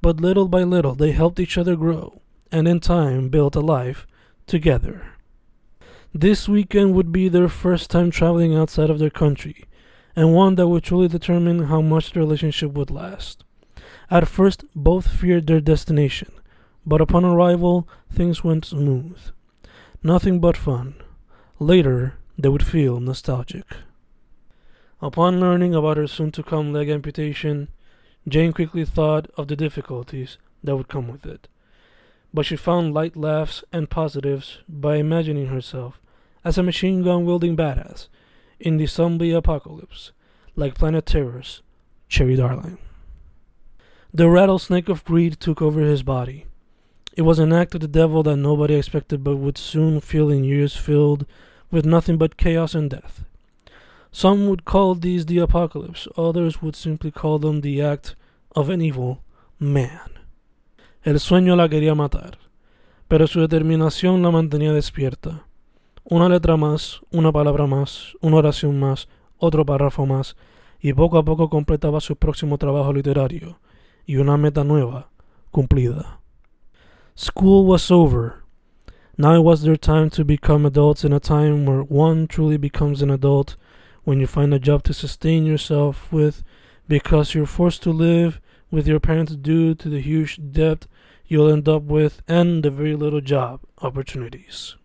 [0.01, 4.07] But little by little they helped each other grow, and in time built a life
[4.47, 5.14] together.
[6.17, 9.65] This weekend would be their first time traveling outside of their country,
[10.15, 13.43] and one that would truly determine how much the relationship would last.
[14.09, 16.31] At first, both feared their destination,
[16.85, 19.19] but upon arrival, things went smooth.
[20.03, 20.95] Nothing but fun.
[21.59, 23.65] Later, they would feel nostalgic.
[25.01, 27.67] Upon learning about her soon to come leg amputation,
[28.25, 31.49] Jane quickly thought of the difficulties that would come with it.
[32.33, 35.99] But she found light laughs and positives by imagining herself
[36.45, 38.07] as a machine gun wielding badass
[38.59, 40.11] in the zombie apocalypse,
[40.55, 41.63] like Planet Terror's
[42.07, 42.77] Cherry Darling.
[44.13, 46.45] The rattlesnake of greed took over his body.
[47.17, 50.43] It was an act of the devil that nobody expected but would soon fill in
[50.43, 51.25] years filled
[51.71, 53.25] with nothing but chaos and death.
[54.11, 58.15] Some would call these the apocalypse, others would simply call them the act
[58.55, 59.23] of an evil
[59.59, 60.11] man.
[61.03, 62.37] El sueño la quería matar,
[63.09, 65.44] pero su determinación la mantenía despierta.
[66.05, 70.35] Una letra más, una palabra más, una oración más, otro párrafo más,
[70.79, 73.59] y poco a poco completaba su próximo trabajo literario
[74.05, 75.09] y una meta nueva
[75.51, 76.19] cumplida.
[77.15, 78.45] School was over,
[79.17, 83.01] Now it was their time to become adults in a time where one truly becomes
[83.01, 83.55] an adult
[84.03, 86.43] when you find a job to sustain yourself with
[86.87, 90.85] because you're forced to live with your parents due to the huge debt
[91.27, 94.75] you'll end up with and the very little job opportunities.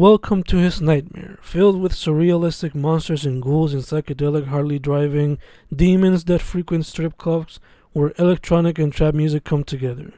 [0.00, 5.36] Welcome to his nightmare, filled with surrealistic monsters and ghouls and psychedelic Harley driving
[5.70, 7.60] demons that frequent strip clubs
[7.92, 10.14] where electronic and trap music come together.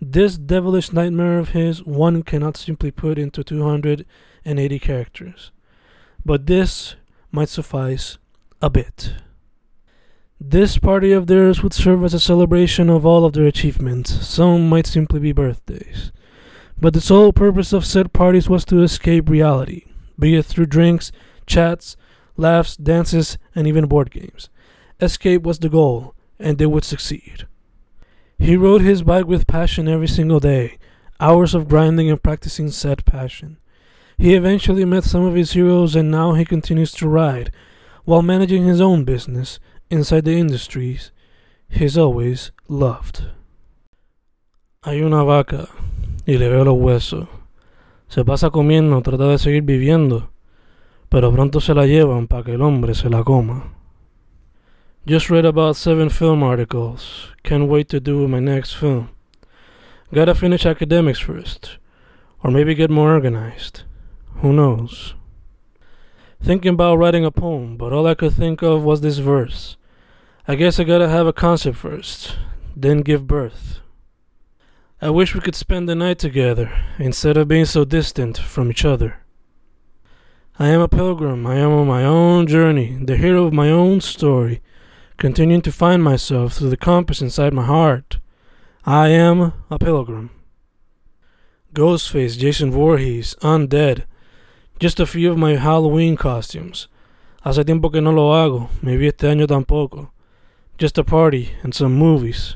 [0.00, 5.50] This devilish nightmare of his one cannot simply put into 280 characters,
[6.24, 6.94] but this
[7.32, 8.18] might suffice
[8.60, 9.14] a bit.
[10.40, 14.28] This party of theirs would serve as a celebration of all of their achievements.
[14.28, 16.12] Some might simply be birthdays.
[16.82, 19.84] But the sole purpose of said parties was to escape reality,
[20.18, 21.12] be it through drinks,
[21.46, 21.96] chats,
[22.36, 24.50] laughs, dances, and even board games.
[25.00, 27.46] Escape was the goal, and they would succeed.
[28.36, 30.76] He rode his bike with passion every single day,
[31.20, 33.58] hours of grinding and practicing said passion.
[34.18, 37.52] He eventually met some of his heroes and now he continues to ride
[38.04, 41.12] while managing his own business inside the industries
[41.68, 43.26] he's always loved.
[44.84, 45.68] Hay vaca
[46.26, 47.28] y le veo los huesos.
[48.08, 50.30] Se pasa comiendo, trata de seguir viviendo,
[51.08, 53.72] pero pronto se la llevan para que el hombre se la coma.
[55.04, 57.32] Just read about seven film articles.
[57.42, 59.08] Can't wait to do my next film.
[60.14, 61.78] Gotta finish academics first,
[62.44, 63.82] or maybe get more organized.
[64.42, 65.14] Who knows?
[66.40, 69.76] Thinking about writing a poem, but all I could think of was this verse.
[70.46, 72.36] I guess I gotta have a concept first,
[72.76, 73.81] then give birth.
[75.04, 78.84] I wish we could spend the night together instead of being so distant from each
[78.84, 79.16] other.
[80.60, 84.00] I am a pilgrim, I am on my own journey, the hero of my own
[84.00, 84.62] story,
[85.16, 88.20] continuing to find myself through the compass inside my heart.
[88.86, 90.30] I am a pilgrim.
[91.74, 94.04] Ghostface, Jason Voorhees, Undead,
[94.78, 96.86] just a few of my Halloween costumes.
[97.44, 100.10] Hace tiempo que no lo hago, maybe este año tampoco.
[100.78, 102.54] Just a party and some movies.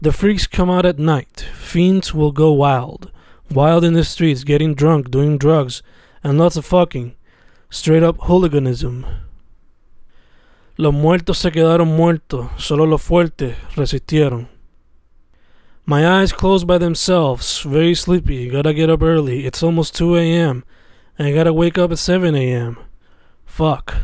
[0.00, 1.46] The freaks come out at night.
[1.54, 3.10] Fiends will go wild.
[3.50, 5.82] Wild in the streets, getting drunk, doing drugs,
[6.22, 7.14] and lots of fucking.
[7.70, 9.06] Straight up hooliganism.
[10.76, 14.48] Los muertos se quedaron muertos, solo los fuertes resistieron.
[15.86, 20.64] My eyes close by themselves, very sleepy, gotta get up early, it's almost 2 a.m.,
[21.18, 22.76] and I gotta wake up at 7 a.m.
[23.46, 23.94] Fuck.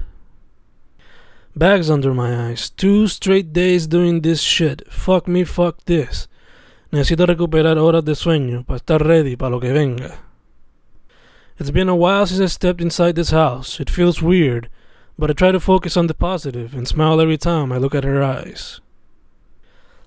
[1.54, 4.90] Bags under my eyes, two straight days doing this shit.
[4.90, 6.26] Fuck me, fuck this.
[6.90, 10.18] Necesito recuperar horas de sueño para estar ready para lo que venga.
[11.58, 13.80] It's been a while since I stepped inside this house.
[13.80, 14.70] It feels weird,
[15.18, 18.04] but I try to focus on the positive and smile every time I look at
[18.04, 18.80] her eyes.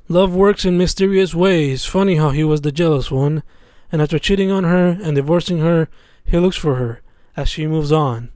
[0.07, 1.85] Love works in mysterious ways.
[1.85, 3.43] Funny how he was the jealous one,
[3.91, 5.89] and after cheating on her and divorcing her,
[6.25, 7.01] he looks for her
[7.37, 8.31] as she moves on.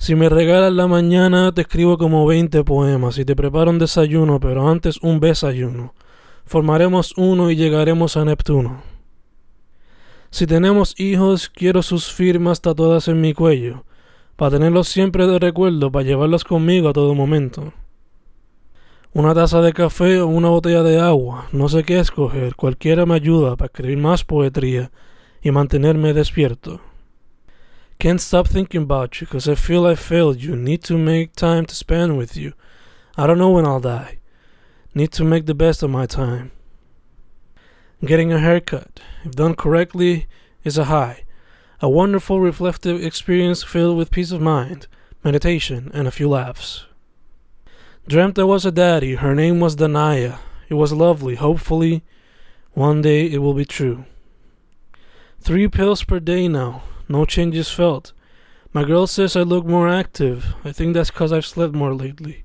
[0.00, 4.40] Si me regalas la mañana, te escribo como 20 poemas y te preparo un desayuno,
[4.40, 5.92] pero antes un besayuno.
[6.46, 8.82] Formaremos uno y llegaremos a Neptuno.
[10.30, 13.84] Si tenemos hijos, quiero sus firmas tatuadas en mi cuello,
[14.36, 17.74] para tenerlos siempre de recuerdo, para llevarlos conmigo a todo momento.
[19.12, 23.16] Una taza de café o una botella de agua, no sé qué escoger, cualquiera me
[23.16, 24.90] ayuda para escribir más poetría
[25.42, 26.80] y mantenerme despierto.
[28.00, 30.56] Can't stop thinking about you because I feel I failed you.
[30.56, 32.54] Need to make time to spend with you.
[33.14, 34.20] I don't know when I'll die.
[34.94, 36.50] Need to make the best of my time.
[38.02, 40.26] Getting a haircut, if done correctly,
[40.64, 41.24] is a high.
[41.82, 44.86] A wonderful reflective experience filled with peace of mind,
[45.22, 46.86] meditation, and a few laughs.
[48.08, 49.16] Dreamt I was a daddy.
[49.16, 50.38] Her name was Danaya.
[50.70, 51.34] It was lovely.
[51.34, 52.02] Hopefully,
[52.72, 54.06] one day it will be true.
[55.38, 56.84] Three pills per day now.
[57.10, 58.12] No changes felt.
[58.72, 60.54] My girl says I look more active.
[60.64, 62.44] I think that's because I've slept more lately.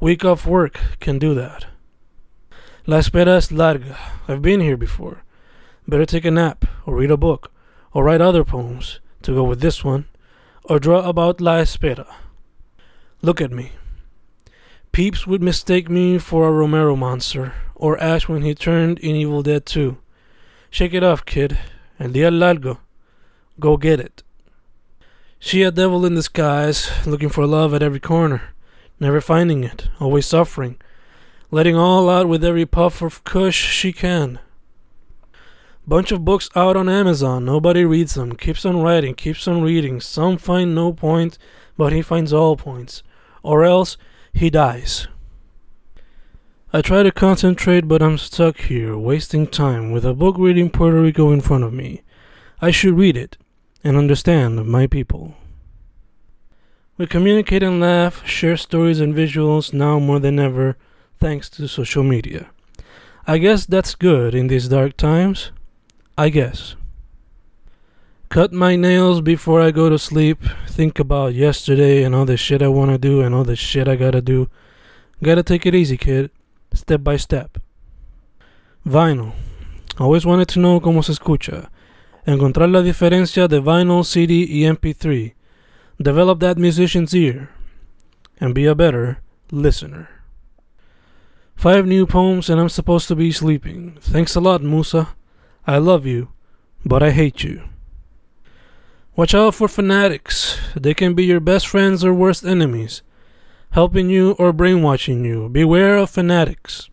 [0.00, 1.66] Week off work can do that.
[2.86, 3.96] La espera es larga.
[4.26, 5.22] I've been here before.
[5.86, 7.52] Better take a nap, or read a book,
[7.92, 10.06] or write other poems to go with this one,
[10.64, 12.12] or draw about La espera.
[13.22, 13.70] Look at me.
[14.90, 19.44] Peeps would mistake me for a Romero monster, or Ash when he turned in Evil
[19.44, 19.96] Dead 2.
[20.68, 21.56] Shake it off, kid.
[22.00, 22.80] El día largo.
[23.60, 24.24] Go get it.
[25.38, 28.54] She a devil in disguise, looking for love at every corner,
[28.98, 30.76] never finding it, always suffering,
[31.52, 34.40] letting all out with every puff of kush she can.
[35.86, 40.00] Bunch of books out on Amazon, nobody reads them, keeps on writing, keeps on reading.
[40.00, 41.38] Some find no point,
[41.76, 43.02] but he finds all points,
[43.42, 43.96] or else
[44.32, 45.06] he dies.
[46.72, 51.00] I try to concentrate, but I'm stuck here, wasting time with a book reading Puerto
[51.00, 52.02] Rico in front of me.
[52.60, 53.36] I should read it
[53.84, 55.34] and understand my people.
[56.96, 60.76] We communicate and laugh, share stories and visuals now more than ever
[61.18, 62.50] thanks to social media.
[63.26, 65.52] I guess that's good in these dark times.
[66.16, 66.76] I guess.
[68.28, 70.42] Cut my nails before I go to sleep.
[70.68, 73.86] Think about yesterday and all the shit I want to do and all the shit
[73.88, 74.48] I gotta do.
[75.22, 76.30] Gotta take it easy, kid.
[76.72, 77.58] Step by step.
[78.86, 79.32] Vinyl.
[79.98, 81.68] Always wanted to know cómo se escucha.
[82.26, 85.34] Encontrar la diferencia de vinyl, CD y MP3.
[85.98, 87.50] Develop that musician's ear.
[88.40, 89.20] And be a better
[89.50, 90.08] listener.
[91.54, 93.96] Five new poems and I'm supposed to be sleeping.
[94.00, 95.08] Thanks a lot, Musa.
[95.66, 96.28] I love you,
[96.84, 97.62] but I hate you.
[99.16, 100.58] Watch out for fanatics.
[100.74, 103.02] They can be your best friends or worst enemies,
[103.70, 105.48] helping you or brainwashing you.
[105.48, 106.90] Beware of fanatics.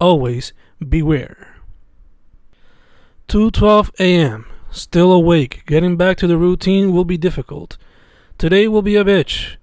[0.00, 0.52] always
[0.86, 1.56] beware.
[3.28, 4.46] 2:12 a.m.
[4.70, 5.64] Still awake.
[5.66, 7.78] Getting back to the routine will be difficult.
[8.36, 9.56] Today will be a bitch.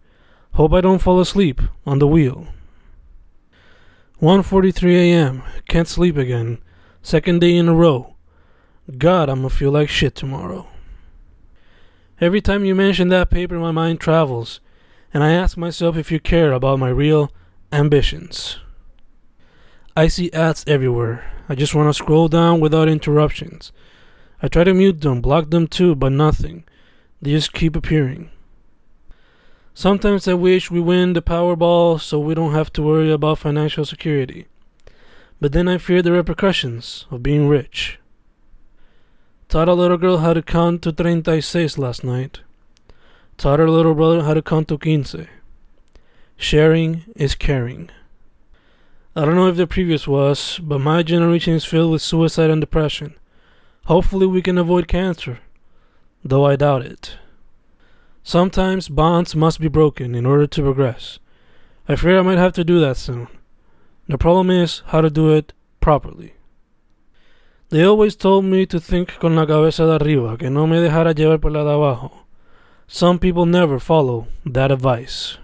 [0.54, 2.48] Hope I don't fall asleep on the wheel.
[4.22, 5.44] 1:43 a.m.
[5.68, 6.58] Can't sleep again.
[7.02, 8.16] Second day in a row.
[8.98, 10.68] God, I'm gonna feel like shit tomorrow.
[12.22, 14.62] Every time you mention that paper, my mind travels,
[15.14, 17.32] and I ask myself if you care about my real
[17.72, 18.58] ambitions.
[19.98, 21.32] I see ads everywhere.
[21.48, 23.72] I just want to scroll down without interruptions.
[24.46, 26.66] I try to mute them, block them too, but nothing.
[27.20, 28.30] They just keep appearing.
[29.74, 33.86] Sometimes I wish we win the Powerball so we don't have to worry about financial
[33.86, 34.46] security.
[35.42, 37.98] But then I fear the repercussions of being rich.
[39.50, 42.42] Taught a little girl how to count to 36 last night.
[43.38, 45.28] Taught her little brother how to count to 15.
[46.38, 47.90] Sharing is caring.
[49.16, 52.62] I don't know if the previous was, but my generation is filled with suicide and
[52.62, 53.16] depression.
[53.86, 55.40] Hopefully, we can avoid cancer,
[56.24, 57.18] though I doubt it.
[58.24, 61.20] Sometimes bonds must be broken in order to progress.
[61.88, 63.28] I fear I might have to do that soon.
[64.08, 66.34] The problem is how to do it properly.
[67.70, 71.14] They always told me to think con la cabeza de arriba, que no me dejara
[71.14, 72.26] llevar por la de abajo.
[72.88, 75.38] Some people never follow that advice.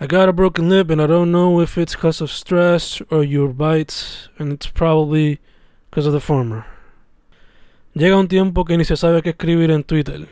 [0.00, 3.24] I got a broken lip and I don't know if it's because of stress or
[3.24, 5.40] your bites, and it's probably
[5.90, 6.66] because of the former.
[7.94, 10.26] Llega un tiempo que ni se sabe qué escribir en Twitter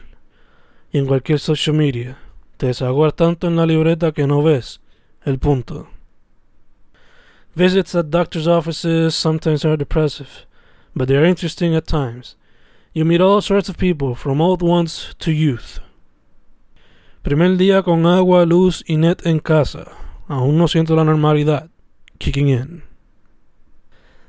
[0.93, 2.19] y en cualquier social media.
[2.57, 4.81] Te desahogas tanto en la libreta que no ves
[5.25, 5.89] el punto.
[7.55, 10.47] Visits at doctor's offices sometimes are depressive,
[10.95, 12.37] but they are interesting at times.
[12.95, 15.81] You meet all sorts of people, from old ones to youth.
[17.23, 19.87] Primer día con agua, luz y net en casa.
[20.29, 21.69] Aún no siento la normalidad.
[22.19, 22.83] Kicking in.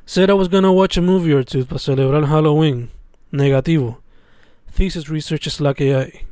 [0.05, 2.89] Said I was gonna watch a movie or two para celebrar Halloween.
[3.31, 4.01] Negativo.
[4.75, 6.27] Thesis research es la que hay.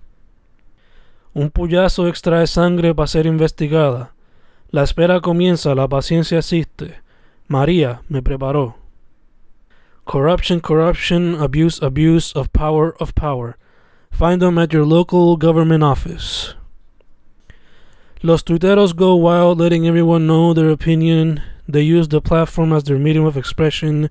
[1.33, 4.13] Un puyazo extrae sangre para ser investigada.
[4.69, 6.95] La espera comienza, la paciencia asiste.
[7.47, 8.75] María me preparó.
[10.05, 13.57] Corruption, corruption, abuse, abuse of power, of power.
[14.11, 16.55] Find them at your local government office.
[18.21, 21.41] Los tuiteros go wild, letting everyone know their opinion.
[21.65, 24.09] They use the platform as their medium of expression,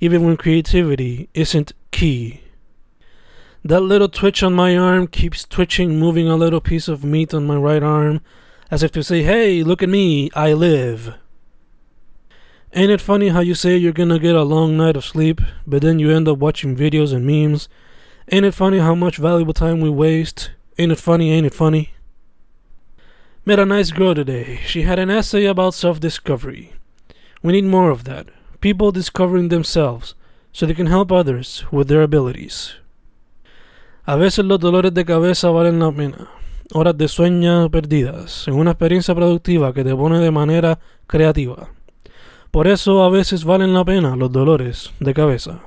[0.00, 2.40] even when creativity isn't key.
[3.64, 7.46] That little twitch on my arm keeps twitching, moving a little piece of meat on
[7.46, 8.22] my right arm,
[8.72, 11.14] as if to say, Hey, look at me, I live.
[12.74, 15.82] Ain't it funny how you say you're gonna get a long night of sleep, but
[15.82, 17.68] then you end up watching videos and memes?
[18.32, 20.50] Ain't it funny how much valuable time we waste?
[20.78, 21.94] Ain't it funny, ain't it funny?
[23.46, 24.58] Met a nice girl today.
[24.66, 26.72] She had an essay about self discovery.
[27.44, 28.26] We need more of that.
[28.60, 30.16] People discovering themselves
[30.52, 32.76] so they can help others with their abilities.
[34.04, 36.28] A veces los dolores de cabeza valen la pena.
[36.74, 41.68] Horas de sueño perdidas en una experiencia productiva que te pone de manera creativa.
[42.50, 45.60] Por eso a veces valen la pena los dolores de cabeza.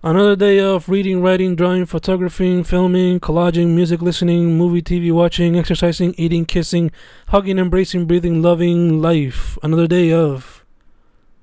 [0.00, 6.14] Another day of reading, writing, drawing, photographing, filming, collaging, music listening, movie, TV watching, exercising,
[6.16, 6.92] eating, kissing,
[7.26, 9.58] hugging, embracing, breathing, loving life.
[9.60, 10.64] Another day of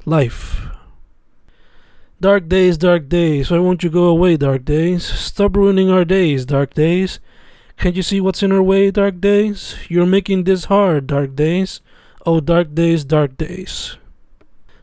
[0.05, 0.74] life.
[2.25, 3.51] Dark days, dark days.
[3.51, 5.05] Why won't you go away, dark days?
[5.05, 7.19] Stop ruining our days, dark days.
[7.77, 9.75] Can't you see what's in our way, dark days?
[9.89, 11.81] You're making this hard, dark days.
[12.25, 13.97] Oh, dark days, dark days.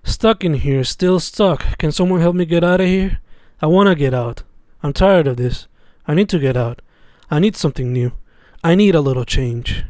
[0.05, 1.77] Stuck in here, still stuck.
[1.79, 3.19] Can someone help me get out of here?
[3.61, 4.45] I want to get out.
[4.81, 5.67] I'm tired of this.
[6.07, 6.81] I need to get out.
[7.29, 8.13] I need something new.
[8.63, 9.85] I need a little change.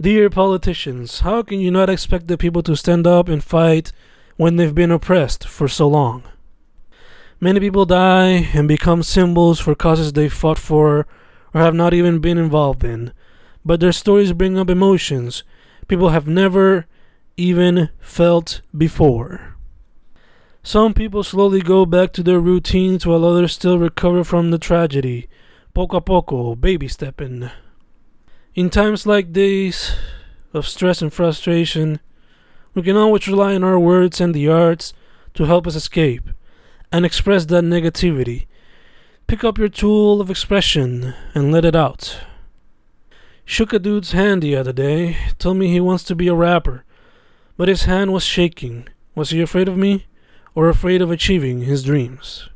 [0.00, 3.90] Dear politicians, how can you not expect the people to stand up and fight
[4.40, 6.22] when they've been oppressed for so long.
[7.40, 11.06] Many people die and become symbols for causes they fought for
[11.52, 13.12] or have not even been involved in,
[13.66, 15.42] but their stories bring up emotions
[15.88, 16.86] people have never
[17.36, 19.56] even felt before.
[20.62, 25.28] Some people slowly go back to their routines while others still recover from the tragedy,
[25.74, 27.50] poco a poco, baby stepping.
[28.54, 29.94] In times like these
[30.54, 32.00] of stress and frustration,
[32.74, 34.92] we can always rely on our words and the arts
[35.34, 36.28] to help us escape
[36.92, 38.46] and express that negativity.
[39.26, 42.20] Pick up your tool of expression and let it out.
[43.44, 46.84] Shook a dude's hand the other day, told me he wants to be a rapper,
[47.56, 48.88] but his hand was shaking.
[49.14, 50.06] Was he afraid of me
[50.54, 52.48] or afraid of achieving his dreams?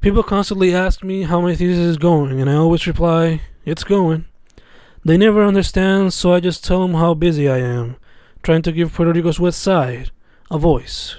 [0.00, 4.24] People constantly ask me how my thesis is going, and I always reply, It's going.
[5.04, 7.96] They never understand, so I just tell them how busy I am
[8.42, 10.10] trying to give Puerto Rico's West Side
[10.50, 11.16] a voice.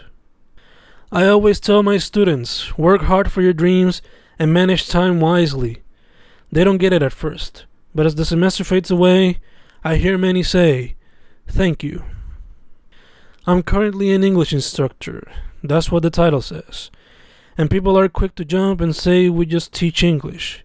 [1.12, 4.02] I always tell my students work hard for your dreams
[4.40, 5.82] and manage time wisely.
[6.52, 9.40] They don't get it at first, but as the semester fades away,
[9.84, 10.96] I hear many say,
[11.48, 12.04] Thank you.
[13.46, 15.30] I'm currently an English instructor.
[15.64, 16.92] That's what the title says.
[17.58, 20.64] And people are quick to jump and say we just teach English.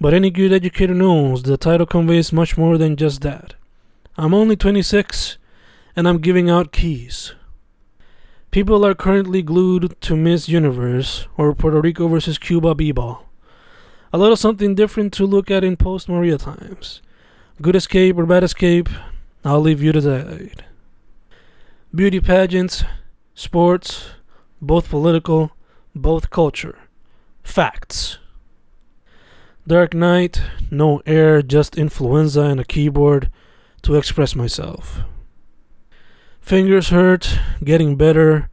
[0.00, 3.54] But any good educator knows the title conveys much more than just that.
[4.16, 5.38] I'm only 26
[5.98, 7.34] and I'm giving out keys.
[8.52, 13.28] People are currently glued to Miss Universe or Puerto Rico versus Cuba b-ball.
[14.12, 17.02] A little something different to look at in post Maria times.
[17.60, 18.88] Good escape or bad escape,
[19.44, 20.64] I'll leave you to decide.
[21.92, 22.84] Beauty pageants,
[23.34, 24.10] sports,
[24.62, 25.50] both political,
[25.96, 26.78] both culture.
[27.42, 28.18] Facts.
[29.66, 33.32] Dark night, no air, just influenza and a keyboard
[33.82, 35.00] to express myself.
[36.48, 38.48] Fingers hurt, getting better.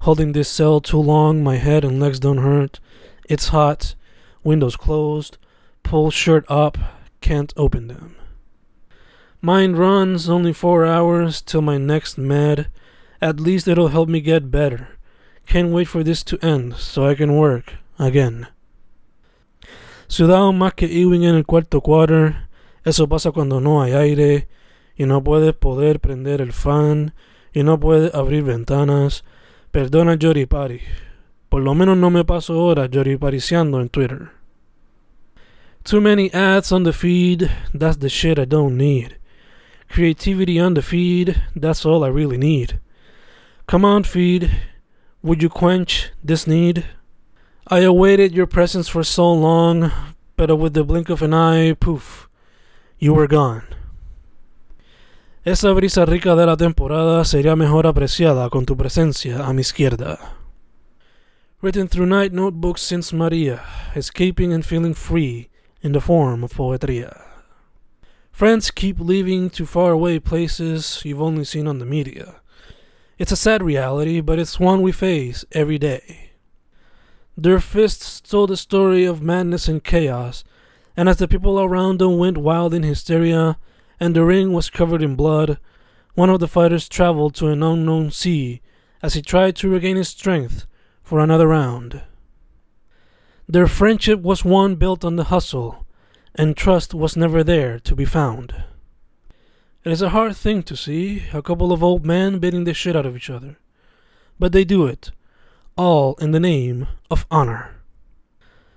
[0.00, 2.80] Holding this cell too long, my head and legs don't hurt.
[3.28, 3.94] It's hot,
[4.42, 5.36] windows closed,
[5.82, 6.78] pull shirt up,
[7.20, 8.16] can't open them.
[9.42, 12.68] Mind runs only four hours till my next med.
[13.20, 14.96] At least it'll help me get better.
[15.44, 18.46] Can't wait for this to end so I can work again.
[20.08, 22.48] Sudado más que Ewing en el cuarto quarter.
[22.86, 24.48] Eso pasa cuando no hay aire
[24.96, 27.12] y no puedes poder prender el fan
[27.54, 29.24] y no puedes abrir ventanas.
[29.70, 30.80] Perdona Party.
[31.48, 34.30] Por lo menos no me paso horas lloripariciando en Twitter.
[35.84, 39.18] Too many ads on the feed, that's the shit I don't need.
[39.88, 42.80] Creativity on the feed, that's all I really need.
[43.66, 44.50] Come on, feed,
[45.22, 46.84] would you quench this need?
[47.68, 49.92] I awaited your presence for so long,
[50.36, 52.28] but with the blink of an eye, poof,
[52.98, 53.62] you were gone.
[55.44, 60.18] Esa brisa rica de la temporada sería mejor apreciada con tu presencia a mi izquierda.
[61.60, 63.62] Written through night notebooks since Maria,
[63.94, 65.50] escaping and feeling free
[65.82, 67.12] in the form of poetria.
[68.32, 72.36] Friends keep leaving to faraway places you've only seen on the media.
[73.18, 76.30] It's a sad reality, but it's one we face every day.
[77.36, 80.42] Their fists told the story of madness and chaos,
[80.96, 83.58] and as the people around them went wild in hysteria,
[83.98, 85.58] and the ring was covered in blood,
[86.14, 88.60] one of the fighters traveled to an unknown sea
[89.02, 90.66] as he tried to regain his strength
[91.02, 92.02] for another round.
[93.48, 95.86] Their friendship was one built on the hustle,
[96.34, 98.54] and trust was never there to be found.
[99.84, 102.96] It is a hard thing to see a couple of old men beating the shit
[102.96, 103.58] out of each other,
[104.38, 105.10] but they do it
[105.76, 107.82] all in the name of honor.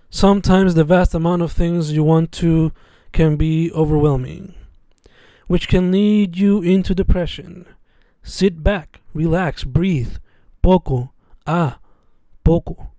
[0.09, 2.71] Sometimes the vast amount of things you want to
[3.11, 4.53] can be overwhelming,
[5.47, 7.65] which can lead you into depression.
[8.21, 10.17] Sit back, relax, breathe.
[10.61, 11.11] Poco,
[11.45, 11.79] ah,
[12.43, 12.91] poco.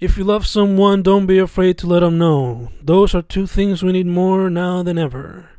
[0.00, 2.70] If you love someone, don't be afraid to let them know.
[2.82, 5.50] Those are two things we need more now than ever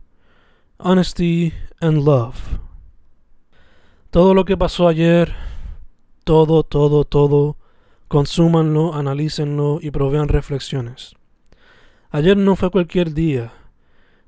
[0.79, 2.59] honesty and love.
[4.11, 5.33] Todo lo que pasó ayer
[6.23, 7.57] todo, todo, todo,
[8.07, 11.15] consúmanlo, analícenlo y provean reflexiones.
[12.11, 13.53] Ayer no fue cualquier día.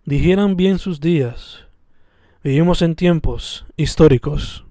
[0.08, 1.66] Dijeran bien sus días.
[2.41, 4.64] Vivimos en tiempos históricos.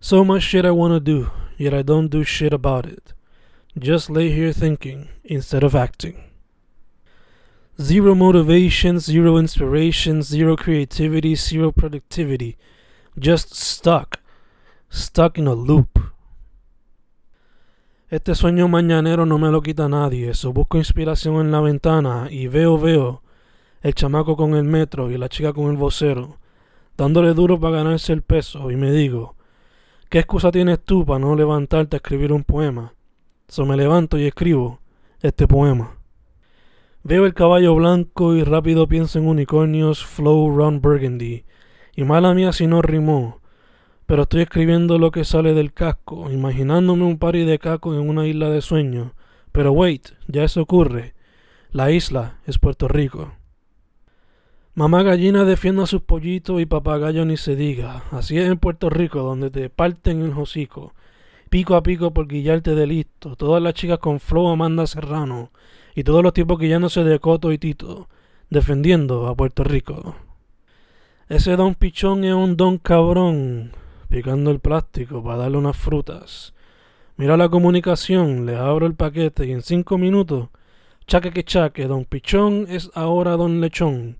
[0.00, 3.14] So much shit I want to do, yet I don't do shit about it.
[3.74, 6.16] Just lay here thinking instead of acting.
[7.80, 12.58] Zero motivation, zero inspiration, zero creativity, zero productivity.
[13.18, 14.20] Just stuck
[14.90, 15.98] stuck in a loop.
[18.10, 22.46] Este sueño mañanero no me lo quita nadie, eso busco inspiración en la ventana y
[22.46, 23.22] veo, veo
[23.86, 26.38] el chamaco con el metro y la chica con el vocero,
[26.96, 29.36] dándole duro para ganarse el peso y me digo,
[30.08, 32.94] ¿qué excusa tienes tú para no levantarte a escribir un poema?
[33.46, 34.80] So me levanto y escribo
[35.22, 35.98] este poema.
[37.04, 41.44] Veo el caballo blanco y rápido pienso en unicornios, flow, Ron Burgundy,
[41.94, 43.40] y mala mía si no rimó,
[44.04, 48.26] pero estoy escribiendo lo que sale del casco, imaginándome un pari de caco en una
[48.26, 49.14] isla de sueño.
[49.52, 51.14] Pero wait, ya eso ocurre.
[51.70, 53.35] La isla es Puerto Rico.
[54.76, 58.04] Mamá gallina defiende a sus pollitos y papagayo ni se diga.
[58.10, 60.92] Así es en Puerto Rico, donde te parten el hocico.
[61.48, 63.36] Pico a pico por guillarte de listo.
[63.36, 65.50] Todas las chicas con flow Amanda Serrano.
[65.94, 68.10] Y todos los tipos guillándose de Coto y Tito.
[68.50, 70.14] Defendiendo a Puerto Rico.
[71.30, 73.72] Ese don pichón es un don cabrón
[74.10, 76.52] picando el plástico para darle unas frutas.
[77.16, 80.50] Mira la comunicación, le abro el paquete y en cinco minutos,
[81.06, 84.18] chaque que chaque, don Pichón es ahora don Lechón.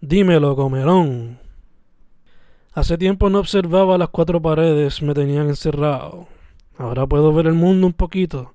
[0.00, 1.38] Dímelo, comerón.
[2.74, 6.26] Hace tiempo no observaba las cuatro paredes, me tenían encerrado.
[6.76, 8.54] Ahora puedo ver el mundo un poquito.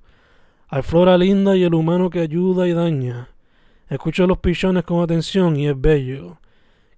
[0.68, 3.30] Hay flora linda y el humano que ayuda y daña.
[3.88, 6.38] Escucho los pichones con atención y es bello.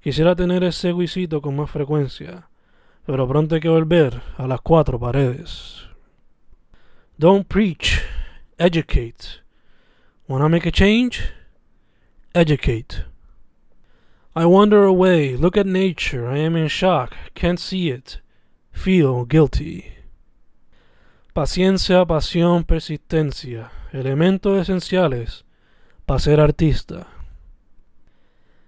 [0.01, 2.49] Quisiera tener ese guisito con más frecuencia,
[3.07, 5.87] pero pronto hay que volver a las cuatro paredes.
[7.17, 8.01] Don't preach,
[8.59, 9.43] educate.
[10.27, 11.21] Wanna make a change?
[12.35, 13.12] Educate.
[14.35, 18.19] I wander away, look at nature, I am in shock, can't see it,
[18.71, 19.93] feel guilty.
[21.37, 25.43] Paciencia, pasión, persistencia, elementos esenciales
[26.07, 27.09] para ser artista.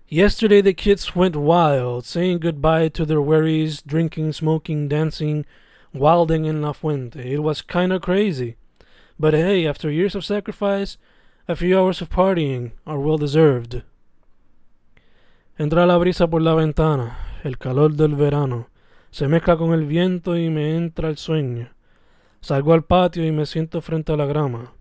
[0.06, 5.46] Yesterday the kids went wild, saying goodbye to their worries, drinking, smoking, dancing,
[5.94, 7.32] wilding in La Fuente.
[7.32, 8.56] It was kinda crazy.
[9.18, 10.98] But hey, after years of sacrifice,
[11.48, 13.82] a few hours of partying are well deserved.
[15.56, 18.68] Entra la brisa por la ventana, el calor del verano,
[19.14, 21.70] se mezcla con el viento y me entra el sueño.
[22.40, 24.72] Salgo al patio y me siento frente a la grama.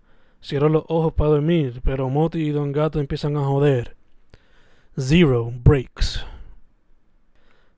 [0.42, 3.94] Cierro los ojos para dormir, pero Moti y Don Gato empiezan a joder.
[4.98, 6.26] Zero breaks.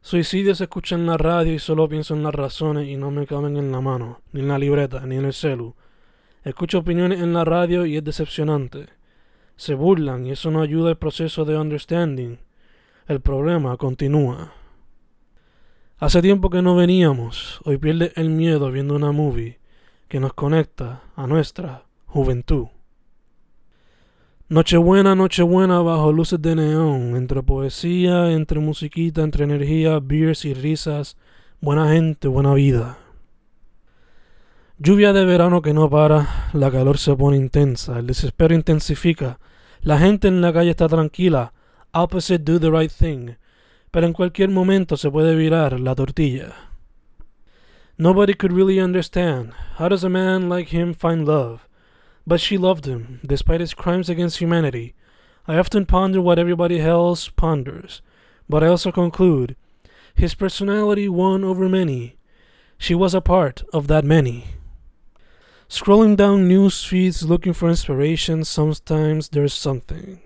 [0.00, 3.26] Suicidios se escucha en la radio y solo pienso en las razones y no me
[3.26, 5.74] caben en la mano, ni en la libreta, ni en el celu.
[6.44, 8.86] Escucho opiniones en la radio y es decepcionante.
[9.56, 12.38] Se burlan y eso no ayuda al proceso de understanding.
[13.08, 14.52] El problema continúa.
[15.98, 19.60] Hace tiempo que no veníamos, hoy pierde el miedo viendo una movie
[20.08, 22.66] que nos conecta a nuestra juventud.
[24.48, 31.16] Nochebuena, Nochebuena bajo luces de neón, entre poesía, entre musiquita, entre energía, beers y risas,
[31.60, 32.98] buena gente, buena vida.
[34.78, 39.38] Lluvia de verano que no para, la calor se pone intensa, el desespero intensifica,
[39.80, 41.52] la gente en la calle está tranquila,
[41.96, 43.36] opposite do the right thing,
[43.90, 46.54] pero en cualquier momento se puede virar la tortilla.
[47.98, 49.54] Nobody could really understand.
[49.76, 51.66] How does a man like him find love?
[52.26, 54.94] But she loved him, despite his crimes against humanity.
[55.48, 58.02] I often ponder what everybody else ponders,
[58.48, 59.56] but I also conclude
[60.14, 62.16] his personality won over many.
[62.78, 64.44] She was a part of that many.
[65.68, 70.20] Scrolling down news feeds looking for inspiration, sometimes there's something.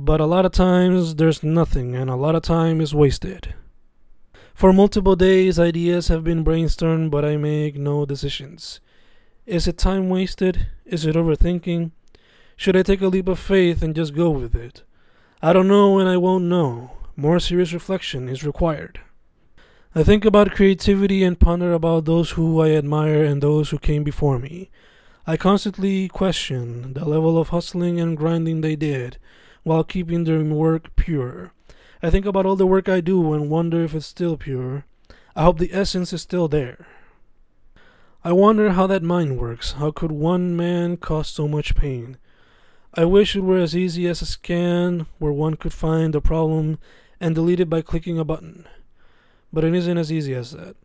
[0.00, 3.54] But a lot of times there's nothing, and a lot of time is wasted.
[4.54, 8.78] For multiple days, ideas have been brainstormed, but I make no decisions.
[9.44, 10.68] Is it time wasted?
[10.86, 11.90] Is it overthinking?
[12.54, 14.84] Should I take a leap of faith and just go with it?
[15.42, 16.92] I don't know and I won't know.
[17.16, 19.00] More serious reflection is required.
[19.96, 24.04] I think about creativity and ponder about those who I admire and those who came
[24.04, 24.70] before me.
[25.26, 29.18] I constantly question the level of hustling and grinding they did
[29.68, 31.52] while keeping their work pure.
[32.02, 34.86] I think about all the work I do and wonder if it's still pure.
[35.36, 36.86] I hope the essence is still there.
[38.24, 39.72] I wonder how that mind works.
[39.72, 42.16] How could one man cause so much pain?
[42.94, 46.78] I wish it were as easy as a scan where one could find a problem
[47.20, 48.66] and delete it by clicking a button.
[49.52, 50.76] But it isn't as easy as that.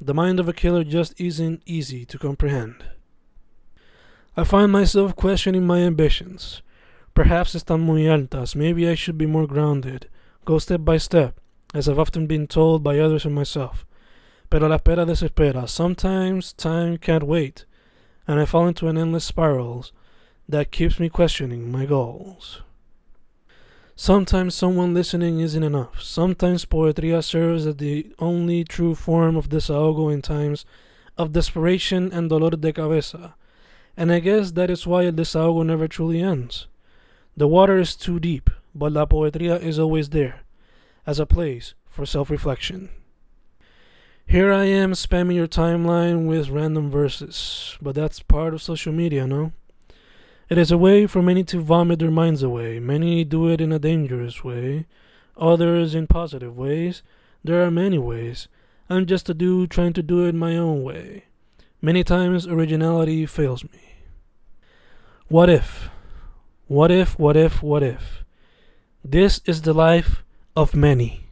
[0.00, 2.84] The mind of a killer just isn't easy to comprehend.
[4.34, 6.62] I find myself questioning my ambitions.
[7.20, 8.56] Perhaps están muy altas.
[8.56, 10.08] Maybe I should be more grounded.
[10.46, 11.38] Go step by step,
[11.74, 13.84] as I've often been told by others and myself.
[14.48, 15.68] Pero la espera desespera.
[15.68, 17.66] Sometimes time can't wait,
[18.26, 19.84] and I fall into an endless spiral
[20.48, 22.62] that keeps me questioning my goals.
[23.94, 26.00] Sometimes someone listening isn't enough.
[26.00, 30.64] Sometimes poetry serves as the only true form of desahogo in times
[31.18, 33.34] of desperation and dolor de cabeza.
[33.94, 36.66] And I guess that is why el desahogo never truly ends.
[37.40, 40.42] The water is too deep, but La Poetria is always there,
[41.06, 42.90] as a place for self reflection.
[44.26, 49.26] Here I am spamming your timeline with random verses, but that's part of social media,
[49.26, 49.52] no?
[50.50, 52.78] It is a way for many to vomit their minds away.
[52.78, 54.84] Many do it in a dangerous way,
[55.34, 57.02] others in positive ways.
[57.42, 58.48] There are many ways.
[58.90, 61.24] I'm just a dude trying to do it my own way.
[61.80, 63.94] Many times originality fails me.
[65.28, 65.88] What if?
[66.70, 68.22] What if, what if, what if?
[69.02, 70.22] This is the life
[70.54, 71.26] of many.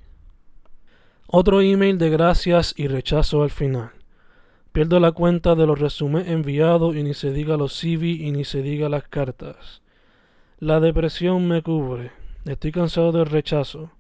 [1.29, 3.91] Otro email de gracias y rechazo al final.
[4.73, 8.45] Pierdo la cuenta de los resúmenes enviados y ni se diga los CV y ni
[8.45, 9.81] se diga las cartas.
[10.59, 12.11] La depresión me cubre.
[12.45, 13.93] Estoy cansado del rechazo.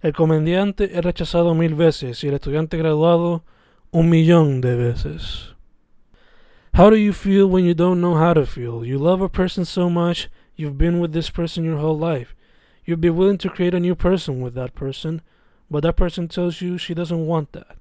[0.00, 3.44] El comediante es rechazado mil veces y el estudiante graduado
[3.90, 5.54] un millón de veces.
[6.72, 8.82] How do you feel when you don't know how to feel?
[8.82, 12.34] You love a person so much, you've been with this person your whole life.
[12.84, 15.22] You'd be willing to create a new person with that person,
[15.70, 17.76] but that person tells you she doesn't want that?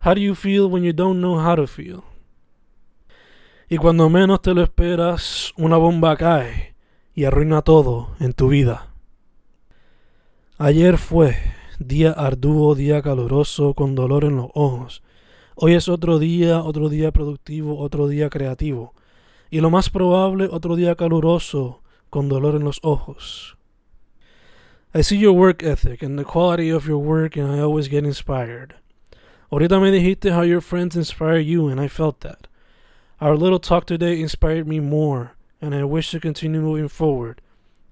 [0.00, 2.04] How do you feel when you don't know how to feel?
[3.70, 6.74] Y cuando menos te lo esperas, una bomba cae
[7.14, 8.86] y arruina todo en tu vida.
[10.56, 11.36] Ayer fue
[11.78, 15.02] día arduo, día caluroso, con dolor en los ojos.
[15.54, 18.94] Hoy es otro día, otro día productivo, otro día creativo.
[19.50, 23.54] Y lo más probable, otro día caluroso, con dolor en los ojos.
[24.94, 28.04] I see your work ethic and the quality of your work, and I always get
[28.04, 28.74] inspired.
[29.52, 32.48] Ahorita me dijiste how your friends inspire you, and I felt that.
[33.20, 37.40] Our little talk today inspired me more, and I wish to continue moving forward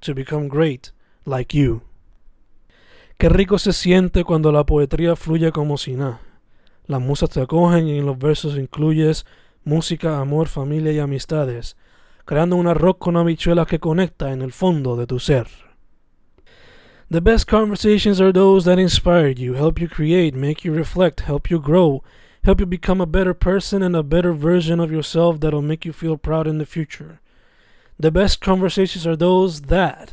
[0.02, 0.92] to become great
[1.24, 1.82] like you.
[3.18, 6.20] Qué rico se siente cuando la poesía fluye como si nada.
[6.86, 9.26] Las musas te acogen y en los versos incluyes
[9.64, 11.76] música, amor, familia y amistades,
[12.27, 15.47] creando un arroz con habichuelas que conecta en el fondo de tu ser.
[17.09, 21.49] The best conversations are those that inspire you, help you create, make you reflect, help
[21.49, 22.03] you grow,
[22.43, 25.93] help you become a better person and a better version of yourself that'll make you
[25.93, 27.20] feel proud in the future.
[27.97, 30.12] The best conversations are those that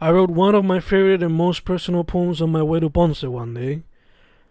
[0.00, 3.22] I wrote one of my favorite and most personal poems on my way to Ponce
[3.22, 3.84] one day.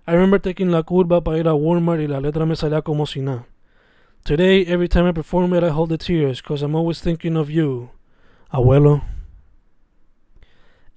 [0.08, 3.06] I remember taking la curva para ir a Walmart y la letra me salía como
[3.06, 3.46] si nada.
[4.24, 7.50] Today, every time I perform it, I hold the tears because I'm always thinking of
[7.50, 7.92] you,
[8.54, 9.04] abuelo.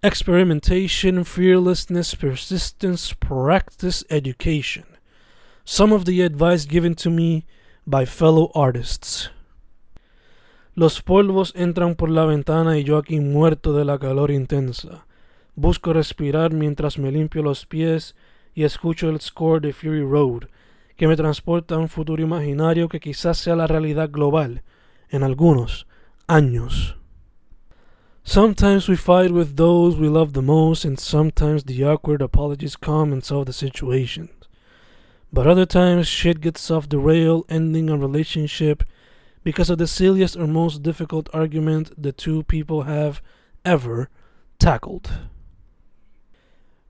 [0.03, 4.85] Experimentation, fearlessness, persistence, practice, education.
[5.65, 7.45] Some of the advice given to me
[7.87, 9.29] by fellow artists.
[10.75, 15.05] Los polvos entran por la ventana y yo aquí muerto de la calor intensa.
[15.55, 18.15] Busco respirar mientras me limpio los pies
[18.55, 20.49] y escucho el score de Fury Road,
[21.01, 24.63] que me transporta a un futuro imaginario que quizás sea la realidad global
[25.09, 25.87] en algunos
[26.27, 26.99] años.
[28.23, 33.15] Sometimes we fight with those we love the most, and sometimes the awkward apologies come
[33.15, 34.29] and solve the situation.
[35.33, 38.85] But other times shit gets off the rail, ending a relationship
[39.43, 43.23] because of the silliest or most difficult argument the two people have
[43.65, 44.11] ever
[44.59, 45.11] tackled.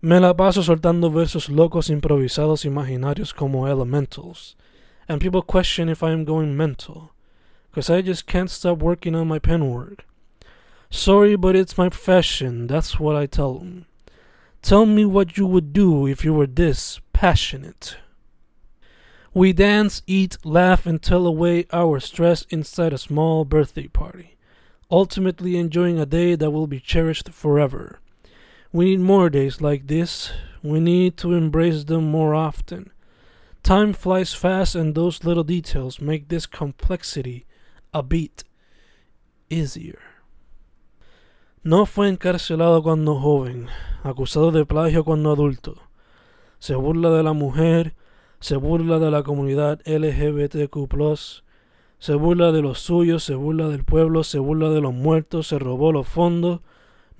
[0.03, 4.57] Me la paso soltando versos locos improvisados imaginarios como elementals,
[5.07, 7.11] and people question if I am going mental,
[7.70, 10.07] because I just can't stop working on my pen work.
[10.88, 13.84] Sorry, but it's my profession, that's what I tell them.
[14.62, 17.98] Tell me what you would do if you were this passionate.
[19.34, 24.38] We dance, eat, laugh, and tell away our stress inside a small birthday party,
[24.90, 28.01] ultimately enjoying a day that will be cherished forever.
[28.72, 30.30] We need more days like this.
[30.62, 32.92] We need to embrace them more often.
[33.64, 37.46] Time flies fast, and those little details make this complexity
[37.92, 38.44] a bit
[39.48, 39.98] easier.
[41.64, 43.68] No fue encarcelado cuando joven,
[44.04, 45.76] acusado de plagio cuando adulto.
[46.60, 47.94] Se burla de la mujer,
[48.38, 51.42] se burla de la comunidad LGBTQ,
[51.98, 55.58] se burla de los suyos, se burla del pueblo, se burla de los muertos, se
[55.58, 56.60] robó los fondos,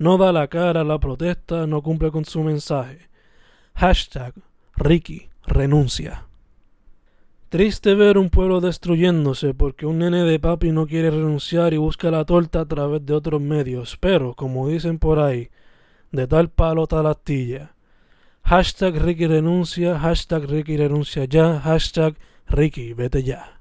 [0.01, 3.07] no da la cara a la protesta, no cumple con su mensaje.
[3.75, 4.33] Hashtag
[4.75, 6.25] Ricky renuncia.
[7.49, 12.09] Triste ver un pueblo destruyéndose porque un nene de papi no quiere renunciar y busca
[12.09, 15.51] la torta a través de otros medios, pero, como dicen por ahí,
[16.11, 17.75] de tal palo tal astilla.
[18.41, 22.15] Hashtag Ricky renuncia, hashtag Ricky renuncia ya, hashtag
[22.47, 23.60] Ricky vete ya.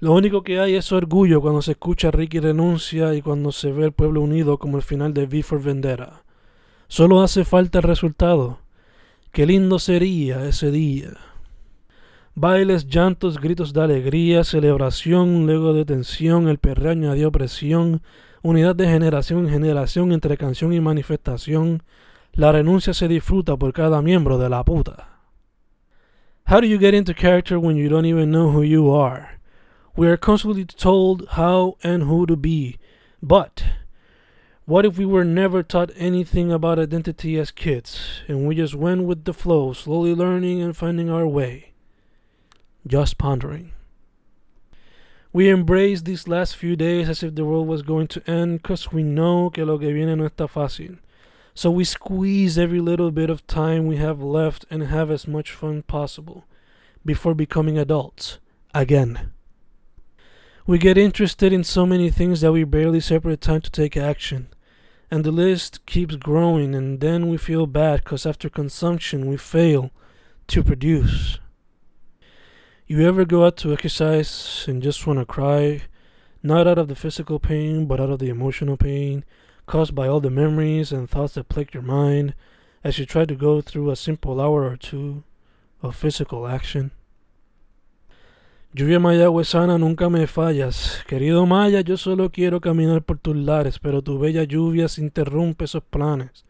[0.00, 3.86] Lo único que hay es orgullo cuando se escucha Ricky renuncia y cuando se ve
[3.86, 6.22] el pueblo unido como el final de V for Vendetta.
[6.86, 8.60] Solo hace falta el resultado.
[9.32, 11.10] Qué lindo sería ese día.
[12.34, 18.00] Bailes, llantos, gritos de alegría, celebración, luego de tensión, el perreo añadió presión,
[18.42, 21.82] unidad de generación en generación entre canción y manifestación,
[22.34, 25.08] La renuncia se disfruta por cada miembro de la puta.
[26.46, 29.37] How do you get into character when you don't even know who you are?
[29.98, 32.78] We are constantly told how and who to be,
[33.20, 33.64] but
[34.64, 39.06] what if we were never taught anything about identity as kids and we just went
[39.06, 41.72] with the flow, slowly learning and finding our way?
[42.86, 43.72] Just pondering.
[45.32, 48.92] We embrace these last few days as if the world was going to end because
[48.92, 50.98] we know que lo que viene no está fácil.
[51.54, 55.50] So we squeeze every little bit of time we have left and have as much
[55.50, 56.44] fun possible
[57.04, 58.38] before becoming adults
[58.72, 59.32] again.
[60.68, 64.48] We get interested in so many things that we barely separate time to take action.
[65.10, 69.92] And the list keeps growing, and then we feel bad because after consumption we fail
[70.48, 71.38] to produce.
[72.86, 75.84] You ever go out to exercise and just want to cry,
[76.42, 79.24] not out of the physical pain, but out of the emotional pain?
[79.64, 82.34] caused by all the memories and thoughts that plague your mind
[82.84, 85.22] as you try to go through a simple hour or two
[85.82, 86.90] of physical action.
[88.72, 91.02] Lluvia mayagüezana, nunca me fallas.
[91.06, 95.64] Querido Maya, yo solo quiero caminar por tus lares, pero tu bella lluvia se interrumpe
[95.64, 96.44] esos planes.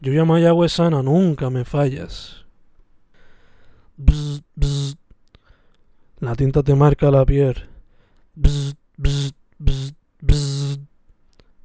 [0.00, 2.46] Lluvia mayagüezana, nunca me fallas.
[3.98, 4.96] Bzz, bzz.
[6.20, 7.68] La tinta te marca la piel.
[8.34, 8.74] Bzz.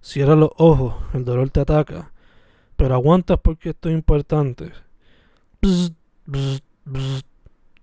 [0.02, 2.12] Cierra los ojos, el dolor te ataca.
[2.76, 4.72] Pero aguantas porque esto es importante.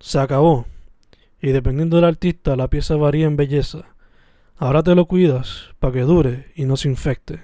[0.01, 0.67] Se acabó.
[1.43, 3.97] Y dependiendo del artista, la pieza varía en belleza.
[4.57, 7.43] Ahora te lo cuidas para que dure y no se infecte.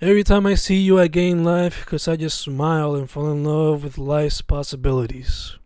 [0.00, 3.44] Every time I see you, I gain life because I just smile and fall in
[3.44, 5.60] love with life's possibilities.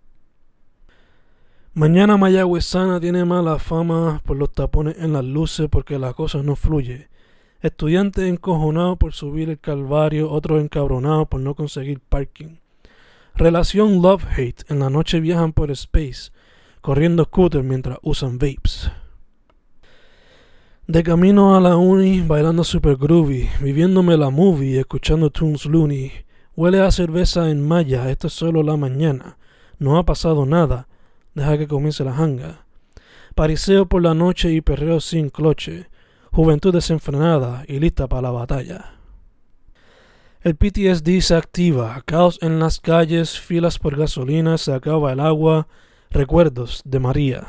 [1.75, 6.57] Mañana Mayagüezana tiene mala fama por los tapones en las luces porque la cosa no
[6.57, 7.09] fluye.
[7.61, 12.59] Estudiantes encojonados por subir el calvario, otros encabronados por no conseguir parking.
[13.35, 16.33] Relación love-hate, en la noche viajan por space,
[16.87, 18.93] corriendo scooter mientras usan vapes.
[20.87, 26.13] De camino a la uni, bailando super groovy, viviéndome la movie, escuchando tunes loony.
[26.55, 29.37] Huele a cerveza en malla, esto es solo la mañana.
[29.81, 30.87] No ha pasado nada,
[31.35, 32.67] deja que comience la hanga.
[33.35, 35.89] Pariseo por la noche y perreo sin cloche.
[36.31, 38.93] Juventud desenfrenada y lista para la batalla.
[40.41, 45.67] El PTSD se activa, caos en las calles, filas por gasolina, se acaba el agua,
[46.17, 47.47] recuerdos de María.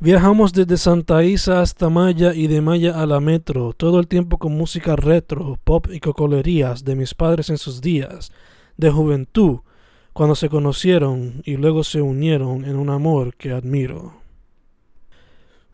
[0.00, 4.36] Viajamos desde Santa Isa hasta Maya y de Maya a la metro, todo el tiempo
[4.38, 8.32] con música retro, pop y cocolerías de mis padres en sus días,
[8.76, 9.60] de juventud,
[10.12, 14.14] cuando se conocieron y luego se unieron en un amor que admiro.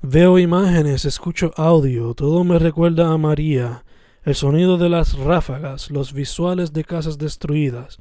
[0.02, 3.84] Veo imágenes, escucho audio, todo me recuerda a María,
[4.24, 7.98] el sonido de las ráfagas, los visuales de casas destruidas,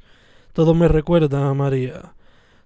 [0.52, 2.12] todo me recuerda a María.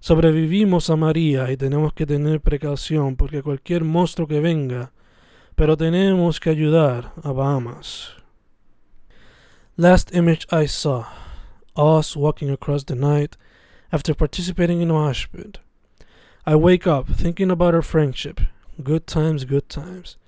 [0.04, 4.92] Sobrevivimos a María y tenemos que tener precaución porque cualquier monstruo que venga,
[5.54, 8.10] pero tenemos que ayudar a Bahamas.
[9.78, 11.06] Last image I saw,
[11.74, 13.38] us walking across the night
[13.90, 15.60] after participating in Washput.
[16.44, 18.42] I wake up thinking about our friendship.
[18.82, 20.18] Good times, good times.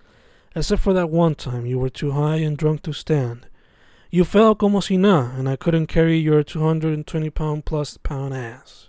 [0.55, 3.47] Except for that one time you were too high and drunk to stand.
[4.11, 8.86] You fell como si na, and I couldn't carry your 220 pound plus pound ass.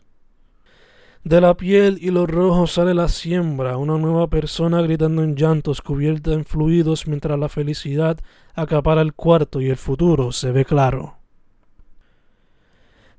[1.28, 5.82] De la piel y los rojos sale la siembra, una nueva persona gritando en llantos,
[5.82, 8.18] cubierta en fluidos, mientras la felicidad
[8.56, 11.18] acapara el cuarto y el futuro se ve claro.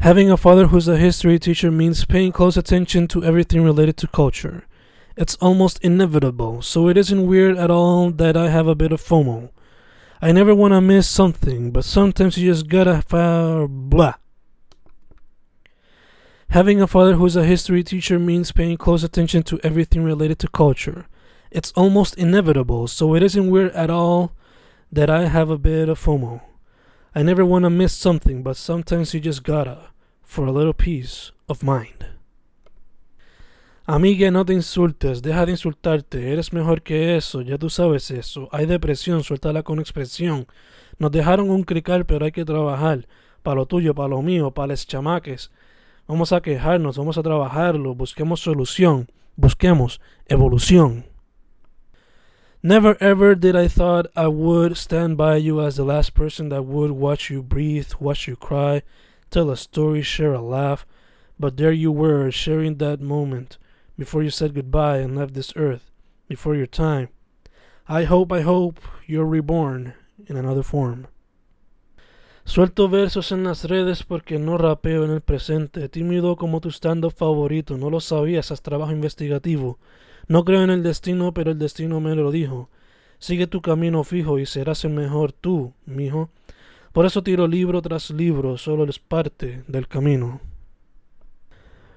[0.00, 4.08] Having a father who's a history teacher means paying close attention to everything related to
[4.08, 4.62] culture.
[5.14, 9.02] It's almost inevitable, so it isn't weird at all that I have a bit of
[9.02, 9.50] FOMO.
[10.22, 14.14] I never want to miss something, but sometimes you just gotta fire blah.
[16.52, 20.38] Having a father who is a history teacher means paying close attention to everything related
[20.38, 21.04] to culture.
[21.50, 24.32] It's almost inevitable, so it isn't weird at all
[24.90, 26.40] that I have a bit of FOMO.
[27.14, 29.90] I never want to miss something, but sometimes you just gotta,
[30.22, 32.06] for a little peace of mind.
[33.86, 38.48] Amiga, no te insultes, deja de insultarte, eres mejor que eso, ya tú sabes eso.
[38.52, 40.46] Hay depresión, suéltala con expresión.
[40.98, 43.06] Nos dejaron un crical, pero hay que trabajar.
[43.42, 45.50] Para lo tuyo, para lo mío, para los chamaques.
[46.08, 51.04] Vamos a quejarnos, vamos a trabajarlo, busquemos solución, busquemos evolución.
[52.62, 56.64] Never ever did I thought I would stand by you as the last person that
[56.64, 58.82] would watch you breathe, watch you cry,
[59.30, 60.86] tell a story, share a laugh,
[61.38, 63.58] but there you were, sharing that moment
[63.98, 65.90] before you said goodbye and left this earth,
[66.26, 67.10] before your time.
[67.86, 69.92] I hope, I hope you're reborn
[70.26, 71.06] in another form.
[72.48, 75.90] Suelto versos en las redes porque no rapeo en el presente.
[75.90, 77.76] Tímido como tu stand-up favorito.
[77.76, 79.78] No lo sabías, haz trabajo investigativo.
[80.28, 82.70] No creo en el destino, pero el destino me lo dijo.
[83.18, 86.30] Sigue tu camino fijo y serás el mejor tú, mijo.
[86.94, 90.40] Por eso tiro libro tras libro, solo es parte del camino.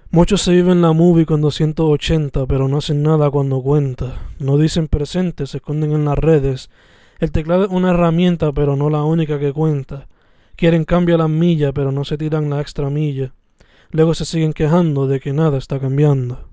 [0.10, 4.18] Muchos se viven la movie con 280, pero no hacen nada cuando cuenta.
[4.38, 6.70] No dicen presente, se esconden en las redes.
[7.20, 10.10] El teclado es una herramienta, pero no la única que cuenta.
[10.62, 13.34] Quieren cambiar la milla, pero no se tiran la extra milla.
[13.90, 16.50] Luego se siguen quejando de que nada está cambiando.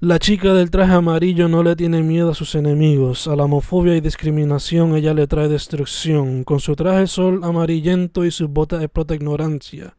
[0.00, 3.28] La chica del traje amarillo no le tiene miedo a sus enemigos.
[3.28, 6.42] A la homofobia y discriminación ella le trae destrucción.
[6.42, 9.96] Con su traje sol amarillento y sus botas de prota ignorancia.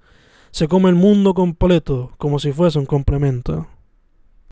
[0.52, 3.66] Se come el mundo completo como si fuese un complemento.